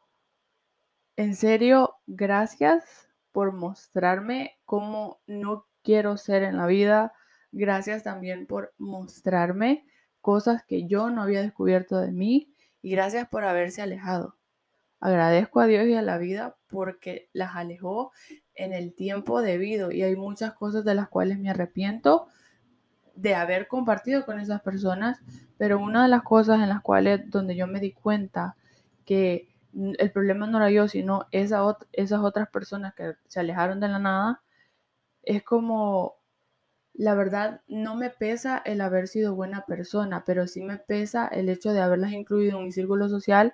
en 1.15 1.35
serio, 1.35 1.95
gracias 2.07 3.07
por 3.31 3.53
mostrarme 3.53 4.57
cómo 4.65 5.21
no 5.27 5.67
quiero 5.83 6.17
ser 6.17 6.43
en 6.43 6.57
la 6.57 6.65
vida. 6.65 7.13
Gracias 7.51 8.03
también 8.03 8.47
por 8.47 8.73
mostrarme 8.77 9.85
cosas 10.19 10.63
que 10.65 10.87
yo 10.87 11.09
no 11.09 11.21
había 11.21 11.41
descubierto 11.41 11.99
de 11.99 12.11
mí. 12.11 12.53
Y 12.81 12.91
gracias 12.91 13.27
por 13.29 13.43
haberse 13.43 13.81
alejado. 13.81 14.37
Agradezco 14.99 15.59
a 15.59 15.65
Dios 15.65 15.85
y 15.87 15.95
a 15.95 16.01
la 16.01 16.17
vida 16.17 16.57
porque 16.67 17.29
las 17.33 17.55
alejó 17.55 18.11
en 18.53 18.73
el 18.73 18.93
tiempo 18.93 19.41
debido 19.41 19.91
y 19.91 20.03
hay 20.03 20.15
muchas 20.15 20.53
cosas 20.53 20.85
de 20.85 20.95
las 20.95 21.09
cuales 21.09 21.39
me 21.39 21.49
arrepiento 21.49 22.27
de 23.21 23.35
haber 23.35 23.67
compartido 23.67 24.25
con 24.25 24.39
esas 24.39 24.61
personas, 24.61 25.19
pero 25.57 25.79
una 25.79 26.03
de 26.03 26.09
las 26.09 26.23
cosas 26.23 26.59
en 26.61 26.69
las 26.69 26.81
cuales 26.81 27.29
donde 27.29 27.55
yo 27.55 27.67
me 27.67 27.79
di 27.79 27.91
cuenta 27.91 28.55
que 29.05 29.47
el 29.73 30.11
problema 30.11 30.47
no 30.47 30.57
era 30.57 30.71
yo, 30.71 30.87
sino 30.87 31.27
esas 31.31 31.61
otras 32.21 32.49
personas 32.49 32.93
que 32.95 33.13
se 33.27 33.39
alejaron 33.39 33.79
de 33.79 33.87
la 33.87 33.99
nada, 33.99 34.41
es 35.23 35.43
como, 35.43 36.15
la 36.93 37.13
verdad, 37.13 37.61
no 37.67 37.95
me 37.95 38.09
pesa 38.09 38.61
el 38.65 38.81
haber 38.81 39.07
sido 39.07 39.35
buena 39.35 39.65
persona, 39.65 40.23
pero 40.25 40.47
sí 40.47 40.61
me 40.63 40.77
pesa 40.77 41.27
el 41.27 41.47
hecho 41.49 41.73
de 41.73 41.81
haberlas 41.81 42.13
incluido 42.13 42.57
en 42.57 42.65
mi 42.65 42.71
círculo 42.71 43.07
social 43.07 43.53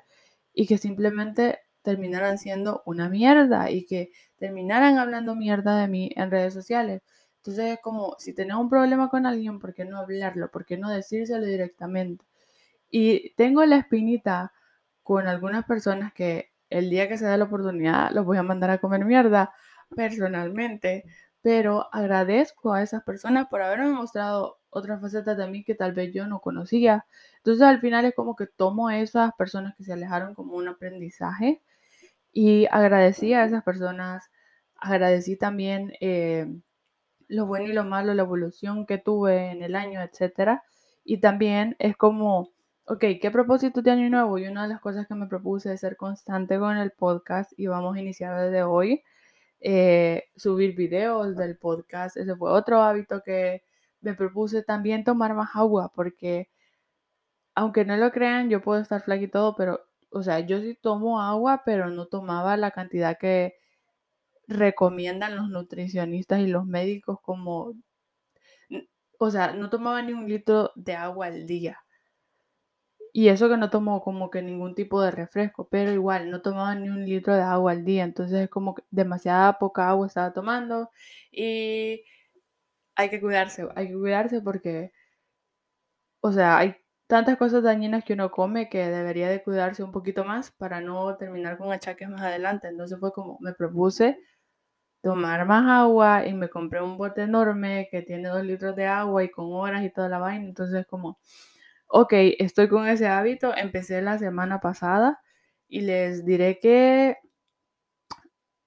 y 0.53 0.65
que 0.65 0.77
simplemente 0.77 1.59
terminaran 1.81 2.37
siendo 2.37 2.83
una 2.85 3.09
mierda 3.09 3.69
y 3.69 3.85
que 3.85 4.11
terminaran 4.37 4.97
hablando 4.97 5.35
mierda 5.35 5.79
de 5.79 5.87
mí 5.87 6.11
en 6.15 6.31
redes 6.31 6.53
sociales. 6.53 7.01
Entonces 7.47 7.75
es 7.75 7.79
como, 7.79 8.17
si 8.19 8.33
tenés 8.33 8.57
un 8.57 8.69
problema 8.69 9.09
con 9.09 9.25
alguien, 9.25 9.59
¿por 9.59 9.73
qué 9.73 9.85
no 9.85 9.99
hablarlo? 9.99 10.51
¿Por 10.51 10.65
qué 10.65 10.77
no 10.77 10.89
decírselo 10.89 11.45
directamente? 11.45 12.25
Y 12.89 13.33
tengo 13.35 13.63
la 13.63 13.77
espinita 13.77 14.51
con 15.01 15.27
algunas 15.27 15.63
personas 15.65 16.11
que 16.11 16.51
el 16.69 16.89
día 16.89 17.07
que 17.07 17.17
se 17.17 17.23
da 17.25 17.37
la 17.37 17.45
oportunidad 17.45 18.11
los 18.11 18.25
voy 18.25 18.37
a 18.37 18.43
mandar 18.43 18.69
a 18.71 18.79
comer 18.79 19.05
mierda 19.05 19.53
personalmente, 19.95 21.05
pero 21.41 21.87
agradezco 21.93 22.73
a 22.73 22.83
esas 22.83 23.03
personas 23.03 23.47
por 23.47 23.61
haberme 23.61 23.91
mostrado 23.91 24.59
otras 24.69 24.99
facetas 24.99 25.37
de 25.37 25.47
mí 25.47 25.63
que 25.63 25.75
tal 25.75 25.93
vez 25.93 26.13
yo 26.13 26.27
no 26.27 26.41
conocía. 26.41 27.05
Entonces 27.37 27.63
al 27.63 27.79
final 27.79 28.03
es 28.03 28.13
como 28.13 28.35
que 28.35 28.47
tomo 28.47 28.89
esas 28.89 29.31
personas 29.37 29.73
que 29.77 29.85
se 29.85 29.93
alejaron 29.93 30.35
como 30.35 30.55
un 30.57 30.67
aprendizaje 30.67 31.61
y 32.33 32.67
agradecí 32.71 33.33
a 33.33 33.45
esas 33.45 33.63
personas, 33.63 34.29
agradecí 34.75 35.37
también 35.37 35.93
eh, 36.01 36.47
lo 37.27 37.45
bueno 37.45 37.65
y 37.67 37.73
lo 37.73 37.83
malo, 37.83 38.13
la 38.13 38.23
evolución 38.23 38.85
que 38.85 38.97
tuve 38.97 39.51
en 39.51 39.63
el 39.63 39.75
año, 39.75 40.01
etcétera. 40.01 40.63
Y 41.03 41.19
también 41.19 41.75
es 41.79 41.97
como, 41.97 42.51
ok, 42.85 43.03
¿qué 43.21 43.31
propósito 43.31 43.81
de 43.81 43.91
año 43.91 44.09
nuevo? 44.09 44.37
Y 44.37 44.47
una 44.47 44.63
de 44.63 44.69
las 44.69 44.81
cosas 44.81 45.07
que 45.07 45.15
me 45.15 45.27
propuse 45.27 45.73
es 45.73 45.81
ser 45.81 45.97
constante 45.97 46.59
con 46.59 46.77
el 46.77 46.91
podcast 46.91 47.51
y 47.57 47.67
vamos 47.67 47.95
a 47.95 48.01
iniciar 48.01 48.39
desde 48.41 48.63
hoy. 48.63 49.03
Eh, 49.59 50.25
subir 50.35 50.75
videos 50.75 51.35
del 51.35 51.57
podcast, 51.57 52.17
ese 52.17 52.35
fue 52.35 52.51
otro 52.51 52.81
hábito 52.83 53.23
que 53.23 53.63
me 54.01 54.13
propuse 54.13 54.63
también 54.63 55.03
tomar 55.03 55.33
más 55.33 55.49
agua 55.55 55.91
porque 55.95 56.49
aunque 57.57 57.85
no 57.85 57.97
lo 57.97 58.11
crean, 58.11 58.49
yo 58.49 58.61
puedo 58.61 58.79
estar 58.81 59.01
flaca 59.01 59.23
y 59.23 59.27
todo, 59.29 59.55
pero, 59.55 59.81
o 60.11 60.21
sea, 60.23 60.39
yo 60.41 60.61
sí 60.61 60.77
tomo 60.79 61.19
agua, 61.21 61.63
pero 61.65 61.89
no 61.89 62.05
tomaba 62.05 62.55
la 62.55 62.69
cantidad 62.71 63.17
que, 63.17 63.56
recomiendan 64.47 65.35
los 65.35 65.49
nutricionistas 65.49 66.39
y 66.39 66.47
los 66.47 66.65
médicos 66.65 67.19
como, 67.21 67.73
o 69.19 69.29
sea, 69.29 69.53
no 69.53 69.69
tomaba 69.69 70.01
ni 70.01 70.13
un 70.13 70.27
litro 70.27 70.71
de 70.75 70.95
agua 70.95 71.27
al 71.27 71.45
día. 71.45 71.77
Y 73.13 73.29
eso 73.29 73.49
que 73.49 73.57
no 73.57 73.69
tomó 73.69 74.01
como 74.01 74.29
que 74.29 74.41
ningún 74.41 74.75
tipo 74.75 75.01
de 75.01 75.11
refresco, 75.11 75.67
pero 75.69 75.91
igual 75.91 76.29
no 76.29 76.41
tomaba 76.41 76.75
ni 76.75 76.89
un 76.89 77.03
litro 77.05 77.35
de 77.35 77.41
agua 77.41 77.71
al 77.71 77.83
día. 77.85 78.03
Entonces 78.03 78.41
es 78.43 78.49
como 78.49 78.75
demasiada 78.91 79.57
poca 79.59 79.89
agua 79.89 80.07
estaba 80.07 80.33
tomando. 80.33 80.91
Y 81.31 82.03
hay 82.95 83.09
que 83.09 83.21
cuidarse, 83.21 83.67
hay 83.75 83.89
que 83.89 83.95
cuidarse 83.95 84.41
porque, 84.41 84.91
o 86.21 86.31
sea, 86.31 86.57
hay 86.57 86.75
tantas 87.07 87.37
cosas 87.37 87.63
dañinas 87.63 88.03
que 88.03 88.13
uno 88.13 88.31
come 88.31 88.69
que 88.69 88.85
debería 88.89 89.29
de 89.29 89.43
cuidarse 89.43 89.83
un 89.83 89.91
poquito 89.91 90.25
más 90.25 90.51
para 90.51 90.81
no 90.81 91.15
terminar 91.17 91.57
con 91.57 91.71
achaques 91.71 92.09
más 92.09 92.21
adelante. 92.21 92.67
Entonces 92.67 92.99
fue 92.99 93.11
como 93.13 93.37
me 93.41 93.53
propuse 93.53 94.19
tomar 95.01 95.45
más 95.45 95.65
agua 95.67 96.25
y 96.27 96.33
me 96.33 96.49
compré 96.49 96.81
un 96.81 96.97
bote 96.97 97.23
enorme 97.23 97.87
que 97.91 98.01
tiene 98.01 98.29
dos 98.29 98.43
litros 98.43 98.75
de 98.75 98.87
agua 98.87 99.23
y 99.23 99.29
con 99.29 99.53
horas 99.53 99.83
y 99.83 99.89
toda 99.91 100.09
la 100.09 100.19
vaina. 100.19 100.45
Entonces 100.45 100.85
como, 100.87 101.19
ok, 101.87 102.13
estoy 102.39 102.67
con 102.69 102.87
ese 102.87 103.07
hábito, 103.07 103.55
empecé 103.55 104.01
la 104.01 104.17
semana 104.17 104.59
pasada 104.59 105.21
y 105.67 105.81
les 105.81 106.25
diré 106.25 106.59
que 106.59 107.17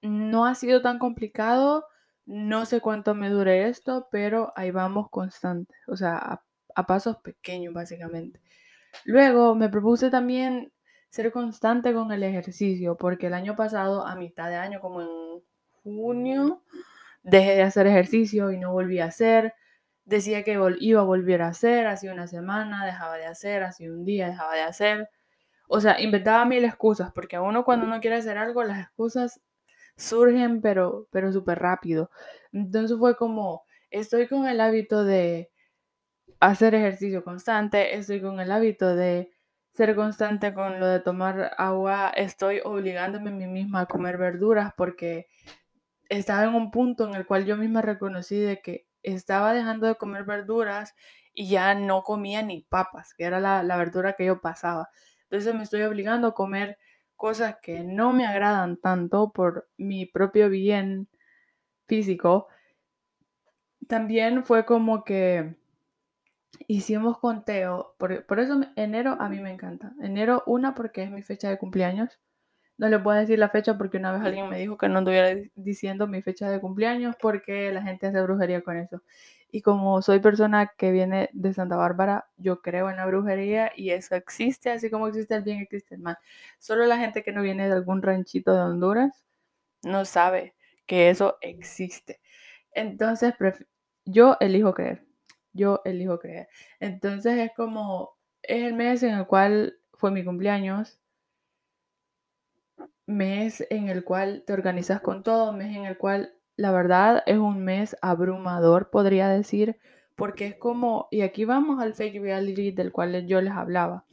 no 0.01 0.45
ha 0.45 0.55
sido 0.55 0.81
tan 0.81 0.99
complicado, 0.99 1.85
no 2.25 2.65
sé 2.65 2.81
cuánto 2.81 3.15
me 3.15 3.29
dure 3.29 3.67
esto, 3.67 4.07
pero 4.11 4.53
ahí 4.55 4.71
vamos 4.71 5.09
constante, 5.09 5.73
o 5.87 5.95
sea, 5.95 6.41
a, 6.75 6.87
pasos 6.87 7.17
pequeños 7.17 7.73
básicamente. 7.73 8.41
Luego 9.05 9.55
me 9.55 9.69
propuse 9.69 10.09
también 10.09 10.71
ser 11.09 11.31
constante 11.31 11.93
con 11.93 12.11
el 12.11 12.23
ejercicio, 12.23 12.97
porque 12.97 13.27
el 13.27 13.33
año 13.33 13.55
pasado, 13.55 14.05
a 14.07 14.15
mitad 14.15 14.49
de 14.49 14.55
año, 14.55 14.79
como 14.81 15.01
en 15.01 15.09
junio 15.83 16.61
dejé 17.23 17.55
de 17.55 17.63
hacer 17.63 17.87
ejercicio 17.87 18.51
y 18.51 18.57
no 18.57 18.71
volví 18.71 18.99
a 18.99 19.05
hacer. 19.05 19.53
Decía 20.05 20.43
que 20.43 20.59
iba 20.79 21.01
a 21.01 21.03
volver 21.03 21.41
a 21.41 21.49
hacer, 21.49 21.87
hacía 21.87 22.13
una 22.13 22.27
semana, 22.27 22.85
dejaba 22.85 23.17
de 23.17 23.25
hacer, 23.25 23.63
hacía 23.63 23.91
un 23.91 24.03
día, 24.03 24.27
dejaba 24.27 24.55
de 24.55 24.61
hacer. 24.61 25.09
O 25.67 25.79
sea, 25.79 26.01
inventaba 26.01 26.45
mil 26.45 26.65
excusas, 26.65 27.11
porque 27.13 27.39
uno 27.39 27.63
cuando 27.63 27.85
uno 27.85 27.99
quiere 28.01 28.17
hacer 28.17 28.37
algo, 28.37 28.63
las 28.63 28.79
excusas 28.79 29.41
surgen, 29.95 30.61
pero, 30.61 31.07
pero 31.11 31.31
súper 31.31 31.59
rápido. 31.59 32.09
Entonces 32.51 32.97
fue 32.97 33.15
como, 33.15 33.63
estoy 33.89 34.27
con 34.27 34.47
el 34.47 34.59
hábito 34.61 35.03
de 35.05 35.51
hacer 36.39 36.75
ejercicio 36.75 37.23
constante, 37.23 37.95
estoy 37.95 38.21
con 38.21 38.39
el 38.39 38.51
hábito 38.51 38.95
de 38.95 39.31
ser 39.73 39.95
constante 39.95 40.53
con 40.53 40.79
lo 40.79 40.87
de 40.87 40.99
tomar 40.99 41.51
agua, 41.57 42.11
estoy 42.15 42.61
obligándome 42.63 43.29
a 43.29 43.33
mí 43.33 43.47
misma 43.47 43.81
a 43.81 43.85
comer 43.85 44.17
verduras 44.17 44.73
porque 44.75 45.27
estaba 46.11 46.43
en 46.43 46.55
un 46.55 46.71
punto 46.71 47.07
en 47.07 47.15
el 47.15 47.25
cual 47.25 47.45
yo 47.45 47.55
misma 47.55 47.81
reconocí 47.81 48.37
de 48.37 48.61
que 48.61 48.85
estaba 49.01 49.53
dejando 49.53 49.87
de 49.87 49.95
comer 49.95 50.25
verduras 50.25 50.93
y 51.33 51.49
ya 51.49 51.73
no 51.73 52.03
comía 52.03 52.41
ni 52.43 52.63
papas, 52.63 53.13
que 53.13 53.23
era 53.23 53.39
la, 53.39 53.63
la 53.63 53.77
verdura 53.77 54.13
que 54.13 54.25
yo 54.25 54.41
pasaba. 54.41 54.89
Entonces 55.23 55.55
me 55.55 55.63
estoy 55.63 55.83
obligando 55.83 56.27
a 56.27 56.33
comer 56.33 56.77
cosas 57.15 57.57
que 57.61 57.83
no 57.83 58.11
me 58.11 58.25
agradan 58.25 58.75
tanto 58.77 59.31
por 59.31 59.69
mi 59.77 60.05
propio 60.05 60.49
bien 60.49 61.07
físico. 61.87 62.47
También 63.87 64.43
fue 64.43 64.65
como 64.65 65.05
que 65.05 65.55
hicimos 66.67 67.19
conteo, 67.19 67.95
por, 67.97 68.25
por 68.25 68.39
eso 68.41 68.59
enero 68.75 69.15
a 69.17 69.29
mí 69.29 69.39
me 69.39 69.51
encanta. 69.51 69.93
Enero, 70.01 70.43
una, 70.45 70.75
porque 70.75 71.03
es 71.03 71.11
mi 71.11 71.21
fecha 71.21 71.49
de 71.49 71.57
cumpleaños. 71.57 72.19
No 72.81 72.89
le 72.89 72.99
puedo 72.99 73.17
decir 73.17 73.39
la 73.39 73.49
fecha 73.49 73.77
porque 73.77 73.97
una 73.97 74.11
vez 74.11 74.21
alguien 74.21 74.49
me 74.49 74.57
dijo 74.57 74.77
que 74.77 74.89
no 74.89 74.97
anduviera 74.97 75.39
diciendo 75.55 76.07
mi 76.07 76.21
fecha 76.21 76.49
de 76.49 76.59
cumpleaños 76.59 77.15
porque 77.21 77.71
la 77.71 77.81
gente 77.81 78.07
hace 78.07 78.21
brujería 78.21 78.61
con 78.61 78.75
eso. 78.75 79.01
Y 79.51 79.61
como 79.61 80.01
soy 80.01 80.19
persona 80.19 80.73
que 80.77 80.91
viene 80.91 81.29
de 81.33 81.53
Santa 81.53 81.75
Bárbara, 81.75 82.29
yo 82.37 82.61
creo 82.61 82.89
en 82.89 82.97
la 82.97 83.05
brujería 83.05 83.71
y 83.75 83.91
eso 83.91 84.15
existe, 84.15 84.71
así 84.71 84.89
como 84.89 85.07
existe 85.07 85.35
el 85.35 85.43
bien, 85.43 85.59
existe 85.59 85.95
el 85.95 86.01
mal. 86.01 86.17
Solo 86.59 86.85
la 86.87 86.97
gente 86.97 87.23
que 87.23 87.31
no 87.31 87.41
viene 87.43 87.67
de 87.67 87.73
algún 87.73 88.01
ranchito 88.01 88.53
de 88.53 88.61
Honduras 88.61 89.25
no 89.83 90.03
sabe 90.03 90.55
que 90.85 91.09
eso 91.09 91.37
existe. 91.41 92.19
Entonces, 92.73 93.33
yo 94.05 94.37
elijo 94.39 94.73
creer 94.73 95.05
yo 95.53 95.81
elijo 95.85 96.19
creer. 96.19 96.47
Entonces 96.79 97.37
es 97.37 97.51
como, 97.55 98.11
es 98.41 98.63
el 98.63 98.73
mes 98.73 99.03
en 99.03 99.15
el 99.15 99.27
cual 99.27 99.77
fue 99.93 100.11
mi 100.11 100.23
cumpleaños, 100.23 100.99
mes 103.05 103.65
en 103.69 103.89
el 103.89 104.03
cual 104.03 104.43
te 104.45 104.53
organizas 104.53 105.01
con 105.01 105.23
todo, 105.23 105.53
mes 105.53 105.75
en 105.75 105.85
el 105.85 105.97
cual 105.97 106.33
la 106.55 106.71
verdad 106.71 107.23
es 107.25 107.37
un 107.37 107.63
mes 107.63 107.95
abrumador, 108.01 108.89
podría 108.89 109.29
decir, 109.29 109.77
porque 110.15 110.47
es 110.47 110.55
como, 110.55 111.07
y 111.11 111.21
aquí 111.21 111.45
vamos 111.45 111.81
al 111.81 111.93
fake 111.93 112.21
reality 112.21 112.71
del 112.71 112.91
cual 112.91 113.25
yo 113.25 113.41
les 113.41 113.53
hablaba, 113.53 114.05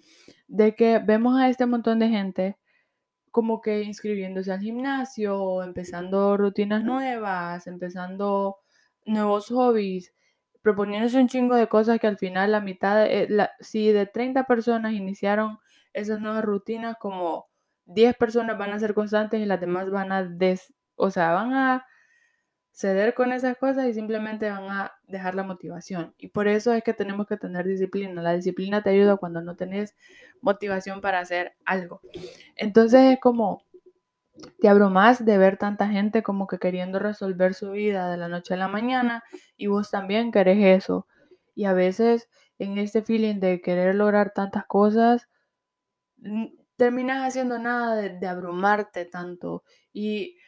de 0.46 0.74
que 0.74 0.98
vemos 0.98 1.38
a 1.38 1.48
este 1.48 1.66
montón 1.66 1.98
de 1.98 2.08
gente 2.08 2.56
como 3.30 3.60
que 3.60 3.82
inscribiéndose 3.82 4.50
al 4.52 4.60
gimnasio, 4.60 5.62
empezando 5.62 6.36
rutinas 6.36 6.82
nuevas, 6.82 7.66
empezando 7.66 8.56
nuevos 9.04 9.48
hobbies, 9.48 10.14
proponiéndose 10.62 11.20
un 11.20 11.28
chingo 11.28 11.54
de 11.54 11.68
cosas 11.68 12.00
que 12.00 12.06
al 12.06 12.18
final 12.18 12.52
la 12.52 12.60
mitad, 12.60 13.06
si 13.60 13.92
de 13.92 14.06
30 14.06 14.44
personas 14.44 14.92
iniciaron 14.92 15.58
esas 15.92 16.20
nuevas 16.20 16.44
rutinas, 16.44 16.96
como 16.98 17.48
10 17.88 18.16
personas 18.16 18.58
van 18.58 18.70
a 18.70 18.78
ser 18.78 18.94
constantes 18.94 19.40
y 19.40 19.46
las 19.46 19.60
demás 19.60 19.90
van 19.90 20.12
a, 20.12 20.22
des, 20.22 20.72
o 20.94 21.10
sea, 21.10 21.32
van 21.32 21.54
a 21.54 21.86
ceder 22.70 23.14
con 23.14 23.32
esas 23.32 23.56
cosas 23.56 23.86
y 23.86 23.94
simplemente 23.94 24.48
van 24.50 24.70
a 24.70 24.92
dejar 25.08 25.34
la 25.34 25.42
motivación. 25.42 26.14
Y 26.16 26.28
por 26.28 26.46
eso 26.46 26.72
es 26.72 26.84
que 26.84 26.94
tenemos 26.94 27.26
que 27.26 27.36
tener 27.36 27.66
disciplina. 27.66 28.22
La 28.22 28.34
disciplina 28.34 28.82
te 28.82 28.90
ayuda 28.90 29.16
cuando 29.16 29.40
no 29.40 29.56
tenés 29.56 29.96
motivación 30.40 31.00
para 31.00 31.18
hacer 31.18 31.56
algo. 31.64 32.00
Entonces 32.54 33.14
es 33.14 33.20
como 33.20 33.64
te 34.60 34.68
abrumas 34.68 35.24
de 35.24 35.38
ver 35.38 35.56
tanta 35.56 35.88
gente 35.88 36.22
como 36.22 36.46
que 36.46 36.58
queriendo 36.58 37.00
resolver 37.00 37.54
su 37.54 37.72
vida 37.72 38.08
de 38.10 38.16
la 38.16 38.28
noche 38.28 38.54
a 38.54 38.56
la 38.58 38.68
mañana 38.68 39.24
y 39.56 39.66
vos 39.66 39.90
también 39.90 40.30
querés 40.30 40.84
eso. 40.84 41.06
Y 41.56 41.64
a 41.64 41.72
veces 41.72 42.28
en 42.58 42.78
este 42.78 43.02
feeling 43.02 43.40
de 43.40 43.60
querer 43.60 43.94
lograr 43.94 44.32
tantas 44.32 44.66
cosas, 44.66 45.28
terminas 46.78 47.26
haciendo 47.26 47.58
nada 47.58 47.96
de, 47.96 48.26
abrumarte 48.26 49.04
tanto. 49.04 49.64
Y 49.92 50.38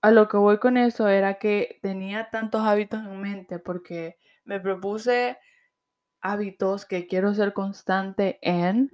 a 0.00 0.10
lo 0.12 0.28
que 0.28 0.36
voy 0.38 0.58
con 0.58 0.76
eso 0.78 1.08
era 1.08 1.38
que 1.38 1.78
tenía 1.82 2.30
tantos 2.30 2.62
hábitos 2.62 3.00
en 3.00 3.20
mente 3.20 3.58
porque 3.58 4.16
me 4.44 4.60
propuse 4.60 5.38
hábitos 6.20 6.86
que 6.86 7.06
quiero 7.08 7.34
ser 7.34 7.52
constante 7.52 8.38
en 8.42 8.92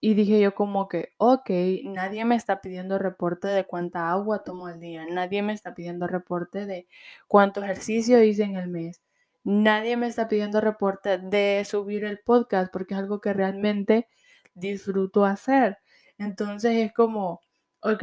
y 0.00 0.14
dije 0.14 0.40
yo 0.40 0.54
como 0.54 0.88
que, 0.88 1.12
ok, 1.18 1.50
nadie 1.84 2.24
me 2.24 2.36
está 2.36 2.60
pidiendo 2.60 2.98
reporte 2.98 3.48
de 3.48 3.64
cuánta 3.64 4.10
agua 4.10 4.44
tomo 4.44 4.66
al 4.68 4.80
día, 4.80 5.06
nadie 5.10 5.42
me 5.42 5.52
está 5.52 5.74
pidiendo 5.74 6.06
reporte 6.06 6.66
de 6.66 6.88
cuánto 7.28 7.62
ejercicio 7.62 8.22
hice 8.22 8.44
en 8.44 8.56
el 8.56 8.68
mes, 8.68 9.02
nadie 9.44 9.96
me 9.96 10.06
está 10.08 10.28
pidiendo 10.28 10.60
reporte 10.60 11.18
de 11.18 11.64
subir 11.64 12.04
el 12.04 12.18
podcast 12.20 12.72
porque 12.72 12.94
es 12.94 13.00
algo 13.00 13.20
que 13.20 13.32
realmente 13.32 14.08
disfruto 14.54 15.24
hacer. 15.24 15.78
Entonces 16.18 16.72
es 16.76 16.92
como, 16.92 17.40
ok, 17.82 18.02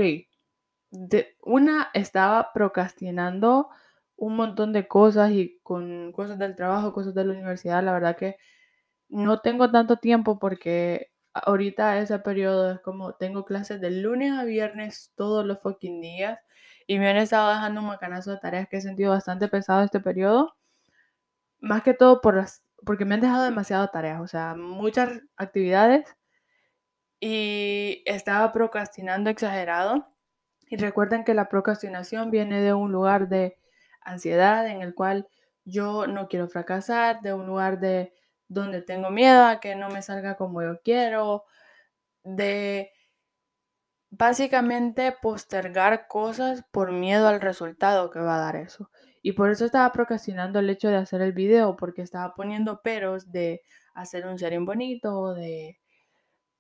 de, 0.91 1.37
una 1.43 1.89
estaba 1.93 2.53
procrastinando 2.53 3.69
un 4.17 4.35
montón 4.37 4.73
de 4.73 4.87
cosas 4.87 5.31
y 5.31 5.59
con 5.63 6.11
cosas 6.13 6.39
del 6.39 6.55
trabajo, 6.55 6.93
cosas 6.93 7.13
de 7.15 7.25
la 7.25 7.33
universidad, 7.33 7.83
la 7.83 7.93
verdad 7.93 8.17
que 8.17 8.37
no 9.09 9.41
tengo 9.41 9.71
tanto 9.71 9.97
tiempo 9.97 10.39
porque 10.39 11.11
ahorita 11.33 11.99
ese 11.99 12.19
periodo 12.19 12.71
es 12.73 12.79
como 12.81 13.15
tengo 13.15 13.45
clases 13.45 13.81
de 13.81 13.91
lunes 13.91 14.33
a 14.33 14.45
viernes 14.45 15.13
todos 15.15 15.45
los 15.45 15.59
fucking 15.61 16.01
días 16.01 16.39
y 16.87 16.99
me 16.99 17.09
han 17.09 17.17
estado 17.17 17.49
dejando 17.51 17.81
un 17.81 17.87
macanazo 17.87 18.31
de 18.31 18.37
tareas 18.39 18.69
que 18.69 18.77
he 18.77 18.81
sentido 18.81 19.11
bastante 19.11 19.47
pesado 19.49 19.83
este 19.83 19.99
periodo. 19.99 20.55
Más 21.59 21.83
que 21.83 21.93
todo 21.93 22.21
por 22.21 22.45
porque 22.85 23.05
me 23.05 23.15
han 23.15 23.21
dejado 23.21 23.43
demasiadas 23.43 23.91
tareas, 23.91 24.21
o 24.21 24.27
sea, 24.27 24.55
muchas 24.55 25.09
actividades 25.37 26.05
y 27.19 28.03
estaba 28.05 28.51
procrastinando 28.51 29.29
exagerado. 29.29 30.07
Y 30.69 30.77
recuerden 30.77 31.23
que 31.23 31.33
la 31.33 31.49
procrastinación 31.49 32.31
viene 32.31 32.61
de 32.61 32.73
un 32.73 32.91
lugar 32.91 33.29
de 33.29 33.57
ansiedad 34.01 34.67
en 34.67 34.81
el 34.81 34.95
cual 34.95 35.27
yo 35.63 36.07
no 36.07 36.27
quiero 36.27 36.47
fracasar, 36.47 37.21
de 37.21 37.33
un 37.33 37.47
lugar 37.47 37.79
de 37.79 38.13
donde 38.47 38.81
tengo 38.81 39.09
miedo 39.09 39.45
a 39.45 39.59
que 39.59 39.75
no 39.75 39.89
me 39.89 40.01
salga 40.01 40.35
como 40.35 40.61
yo 40.61 40.81
quiero, 40.83 41.45
de 42.23 42.91
básicamente 44.11 45.13
postergar 45.21 46.07
cosas 46.07 46.63
por 46.71 46.91
miedo 46.91 47.27
al 47.27 47.41
resultado 47.41 48.09
que 48.11 48.19
va 48.19 48.35
a 48.37 48.39
dar 48.39 48.55
eso. 48.55 48.89
Y 49.21 49.33
por 49.33 49.49
eso 49.49 49.65
estaba 49.65 49.91
procrastinando 49.91 50.59
el 50.59 50.69
hecho 50.69 50.89
de 50.89 50.97
hacer 50.97 51.21
el 51.21 51.33
video, 51.33 51.75
porque 51.75 52.03
estaba 52.03 52.35
poniendo 52.35 52.81
peros 52.81 53.31
de 53.31 53.63
hacer 53.95 54.27
un 54.27 54.35
sharing 54.35 54.65
bonito, 54.65 55.33
de, 55.33 55.79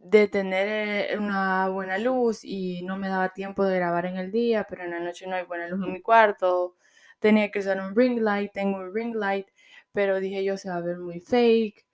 de 0.09 0.27
tener 0.27 0.67
eh, 1.11 1.17
una 1.17 1.69
buena 1.69 1.97
luz 1.97 2.43
y 2.43 2.83
no 2.83 2.97
me 2.97 3.09
daba 3.09 3.33
tiempo 3.33 3.65
de 3.65 3.77
grabar 3.77 4.05
en 4.05 4.17
el 4.17 4.31
día, 4.31 4.65
pero 4.69 4.83
en 4.83 4.91
la 4.91 4.99
noche 4.99 5.27
no 5.27 5.35
hay 5.35 5.45
buena 5.45 5.67
luz 5.67 5.83
en 5.85 5.93
mi 5.93 6.01
cuarto. 6.01 6.75
Tenía 7.19 7.51
que 7.51 7.59
usar 7.59 7.79
un 7.79 7.95
ring 7.95 8.19
light, 8.19 8.51
tengo 8.53 8.77
un 8.79 8.93
ring 8.93 9.15
light 9.15 9.47
pero 9.95 10.19
dije 10.19 10.43
yo 10.43 10.57
se 10.57 10.69
va 10.69 10.75
a 10.77 10.81
ver 10.81 10.99
muy 10.99 11.21
fake. 11.21 11.85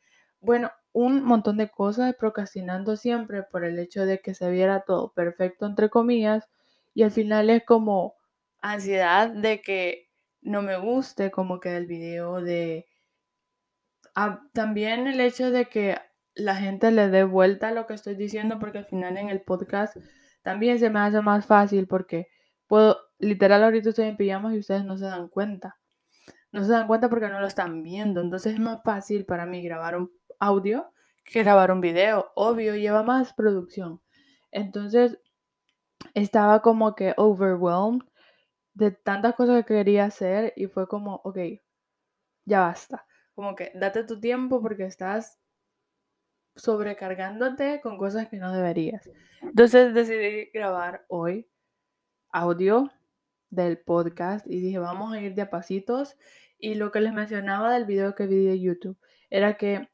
Bueno, 0.42 0.72
un 0.92 1.24
montón 1.24 1.58
de 1.58 1.70
cosas 1.70 2.16
procrastinando 2.16 2.98
siempre 2.98 3.44
por 3.44 3.64
el 3.64 3.80
hecho 3.80 4.06
de 4.06 4.20
que 4.22 4.34
se 4.34 4.50
viera 4.52 4.82
todo 4.82 5.14
perfecto 5.14 5.66
entre 5.68 5.90
comillas 5.90 6.50
y 6.94 7.04
al 7.04 7.12
final 7.12 7.50
es 7.50 7.64
como 7.66 8.16
ansiedad 8.62 9.30
de 9.30 9.62
que 9.62 10.10
no 10.42 10.62
me 10.64 10.78
guste 10.78 11.32
como 11.32 11.60
queda 11.60 11.78
el 11.78 11.88
video 11.88 12.42
de 12.42 12.88
ah, 14.16 14.42
también 14.54 15.08
el 15.08 15.20
hecho 15.22 15.52
de 15.52 15.66
que 15.66 15.98
la 16.36 16.56
gente 16.56 16.92
le 16.92 17.10
dé 17.10 17.24
vuelta 17.24 17.70
a 17.70 17.72
lo 17.72 17.88
que 17.88 17.94
estoy 17.94 18.16
diciendo 18.16 18.60
porque 18.60 18.80
al 18.80 18.86
final 18.86 19.18
en 19.18 19.30
el 19.30 19.42
podcast 19.42 19.98
también 20.42 20.80
se 20.80 20.90
me 20.90 21.00
hace 21.00 21.22
más 21.22 21.46
fácil 21.46 21.88
porque 21.88 22.28
puedo 22.68 22.98
literal 23.20 23.64
ahorita 23.64 23.90
estoy 23.90 24.06
en 24.06 24.18
pijamas 24.18 24.54
y 24.54 24.60
ustedes 24.60 24.86
no 24.86 24.98
se 24.98 25.06
dan 25.06 25.28
cuenta 25.28 25.82
no 26.52 26.64
se 26.64 26.72
dan 26.72 26.88
cuenta 26.88 27.10
porque 27.10 27.30
no 27.30 27.40
lo 27.40 27.48
están 27.48 27.84
viendo. 27.84 28.22
Entonces 28.22 28.54
es 28.54 28.60
más 28.60 28.82
fácil 28.84 29.26
para 29.26 29.46
mí 29.46 29.62
grabar 29.62 29.98
un 29.98 30.12
audio 30.40 30.92
que 31.24 31.44
grabar 31.44 31.72
un 31.72 31.82
video. 31.82 32.32
Obvio, 32.36 32.76
lleva 32.76 33.04
más 33.04 33.34
producción. 33.34 34.02
Entonces 34.52 35.20
estaba 36.14 36.62
como 36.62 36.96
que 36.96 37.14
overwhelmed 37.18 38.06
de 38.74 38.92
tantas 38.92 39.36
cosas 39.36 39.66
que 39.66 39.76
quería 39.76 40.06
hacer 40.06 40.54
y 40.56 40.68
fue 40.68 40.88
como, 40.88 41.22
ok, 41.24 41.38
ya 42.46 42.62
basta. 42.62 43.06
Como 43.34 43.56
que 43.56 43.72
date 43.76 44.04
tu 44.04 44.20
tiempo 44.20 44.62
porque 44.62 44.86
estás 44.86 45.40
sobrecargándote 46.62 47.82
con 47.82 47.98
cosas 47.98 48.30
que 48.30 48.38
no 48.38 48.54
deberías. 48.54 49.10
Entonces 49.42 49.96
decidí 49.96 50.52
grabar 50.54 51.06
hoy 51.08 51.50
audio 52.32 52.92
del 53.50 53.80
podcast 53.80 54.46
y 54.46 54.62
dije, 54.62 54.78
vamos 54.78 55.12
a 55.12 55.20
ir 55.20 55.34
de 55.34 55.42
a 55.42 55.50
pasitos. 55.50 56.18
Y 56.60 56.76
lo 56.76 56.92
que 56.92 57.02
les 57.02 57.14
mencionaba 57.14 57.74
del 57.74 57.86
video 57.86 58.14
que 58.14 58.28
vi 58.28 58.46
de 58.46 58.60
YouTube 58.60 58.96
era 59.32 59.58
que 59.58 59.90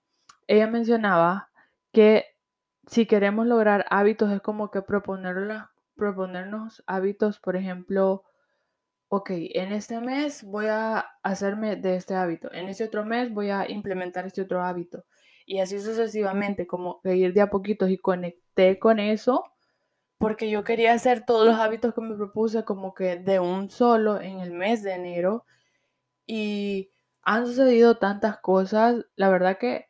ella 0.47 0.67
mencionaba 0.67 1.51
que 1.93 2.25
si 2.85 3.05
queremos 3.05 3.47
lograr 3.47 3.85
hábitos 3.89 4.29
es 4.33 4.41
como 4.41 4.69
que 4.69 4.81
proponernos 4.81 6.83
hábitos, 6.85 7.39
por 7.39 7.55
ejemplo, 7.55 8.25
ok, 9.07 9.29
en 9.31 9.71
este 9.71 10.01
mes 10.01 10.43
voy 10.43 10.65
a 10.67 11.05
hacerme 11.23 11.77
de 11.77 11.95
este 11.95 12.15
hábito, 12.15 12.51
en 12.51 12.67
este 12.67 12.83
otro 12.83 13.05
mes 13.05 13.33
voy 13.33 13.51
a 13.51 13.71
implementar 13.71 14.25
este 14.25 14.41
otro 14.41 14.61
hábito. 14.61 15.05
Y 15.47 15.59
así 15.61 15.79
sucesivamente, 15.79 16.67
como 16.67 17.01
que 17.01 17.15
ir 17.15 17.33
de 17.33 17.41
a 17.41 17.49
poquitos 17.49 17.89
y 17.89 17.97
conecté 17.97 18.77
con 18.77 18.99
eso 18.99 19.43
porque 20.17 20.49
yo 20.49 20.63
quería 20.63 20.93
hacer 20.93 21.25
todos 21.25 21.45
los 21.45 21.57
hábitos 21.59 21.93
que 21.93 22.01
me 22.01 22.15
propuse 22.15 22.65
como 22.65 22.93
que 22.93 23.17
de 23.17 23.39
un 23.39 23.69
solo 23.69 24.19
en 24.19 24.39
el 24.39 24.51
mes 24.51 24.83
de 24.83 24.93
enero 24.93 25.45
y 26.25 26.91
han 27.21 27.45
sucedido 27.45 27.97
tantas 27.97 28.39
cosas, 28.39 29.05
la 29.15 29.29
verdad 29.29 29.57
que 29.57 29.89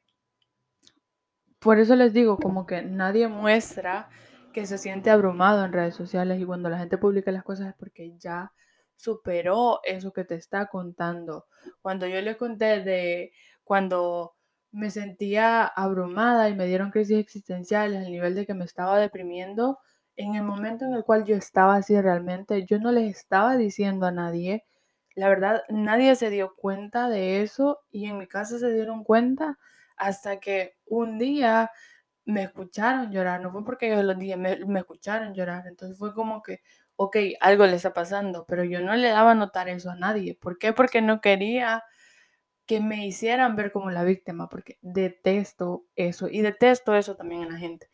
por 1.60 1.80
eso 1.80 1.96
les 1.96 2.13
digo, 2.13 2.38
como 2.38 2.65
que 2.65 2.82
nadie 2.84 3.28
muestra 3.28 4.10
que 4.54 4.65
se 4.65 4.78
siente 4.78 5.10
abrumado 5.10 5.65
en 5.65 5.74
redes 5.74 5.96
sociales 5.96 6.39
y 6.39 6.46
cuando 6.46 6.70
la 6.70 6.78
gente 6.78 6.98
publica 6.98 7.32
las 7.32 7.43
cosas 7.43 7.70
es 7.70 7.76
porque 7.76 8.15
ya 8.17 8.52
superó 8.96 9.80
eso 9.84 10.12
que 10.12 10.24
te 10.24 10.36
está 10.36 10.67
contando. 10.67 11.46
Cuando 11.82 12.08
yo 12.08 12.22
le 12.22 12.38
conté 12.38 12.84
de 12.84 13.32
cuando 13.63 14.37
me 14.72 14.92
sentía 14.92 15.66
abrumada 15.66 16.50
y 16.50 16.56
me 16.56 16.66
dieron 16.66 16.92
crisis 16.92 17.18
existenciales 17.20 18.06
al 18.06 18.12
nivel 18.12 18.36
de 18.36 18.46
que 18.46 18.54
me 18.54 18.66
estaba 18.66 19.00
deprimiendo, 19.00 19.80
en 20.16 20.36
el 20.36 20.44
momento 20.44 20.86
en 20.86 20.94
el 20.94 21.04
cual 21.04 21.26
yo 21.26 21.36
estaba 21.36 21.76
así 21.76 22.00
realmente, 22.00 22.66
yo 22.66 22.80
no 22.80 22.92
les 22.92 23.16
estaba 23.16 23.56
diciendo 23.56 24.06
a 24.08 24.12
nadie, 24.12 24.66
la 25.16 25.30
verdad, 25.30 25.64
nadie 25.70 26.16
se 26.16 26.30
dio 26.30 26.56
cuenta 26.56 27.10
de 27.10 27.42
eso 27.42 27.80
y 27.92 28.06
en 28.06 28.18
mi 28.18 28.28
casa 28.28 28.60
se 28.60 28.72
dieron 28.72 29.04
cuenta 29.04 29.58
hasta 29.98 30.40
que 30.40 30.76
un 30.86 31.18
día 31.18 31.72
me 32.26 32.44
escucharon 32.44 33.12
llorar, 33.12 33.42
no 33.42 33.52
fue 33.52 33.64
porque 33.64 33.90
yo 33.90 34.04
los 34.04 34.18
dije, 34.18 34.38
me, 34.38 34.80
escucharon 34.80 35.34
llorar, 35.34 35.66
entonces 35.68 35.98
fue 35.98 36.14
como 36.14 36.44
que, 36.44 36.62
ok, 36.98 37.18
algo 37.42 37.66
le 37.66 37.76
está 37.78 37.94
pasando, 37.94 38.46
pero 38.48 38.64
yo 38.64 38.82
no 38.82 38.96
le 38.96 39.10
daba 39.10 39.32
a 39.32 39.36
notar 39.36 39.70
eso 39.70 39.90
a 39.90 39.96
nadie. 39.96 40.36
¿Por 40.36 40.58
qué? 40.58 40.74
Porque 40.74 41.02
no 41.02 41.22
quería 41.22 41.84
que 42.68 42.82
me 42.82 43.08
hicieran 43.08 43.56
ver 43.56 43.72
como 43.72 43.90
la 43.90 44.04
víctima, 44.04 44.50
porque 44.50 44.78
detesto 44.82 45.86
eso 45.96 46.28
y 46.30 46.42
detesto 46.42 46.94
eso 46.96 47.16
también 47.16 47.44
en 47.44 47.54
la 47.54 47.58
gente. 47.58 47.90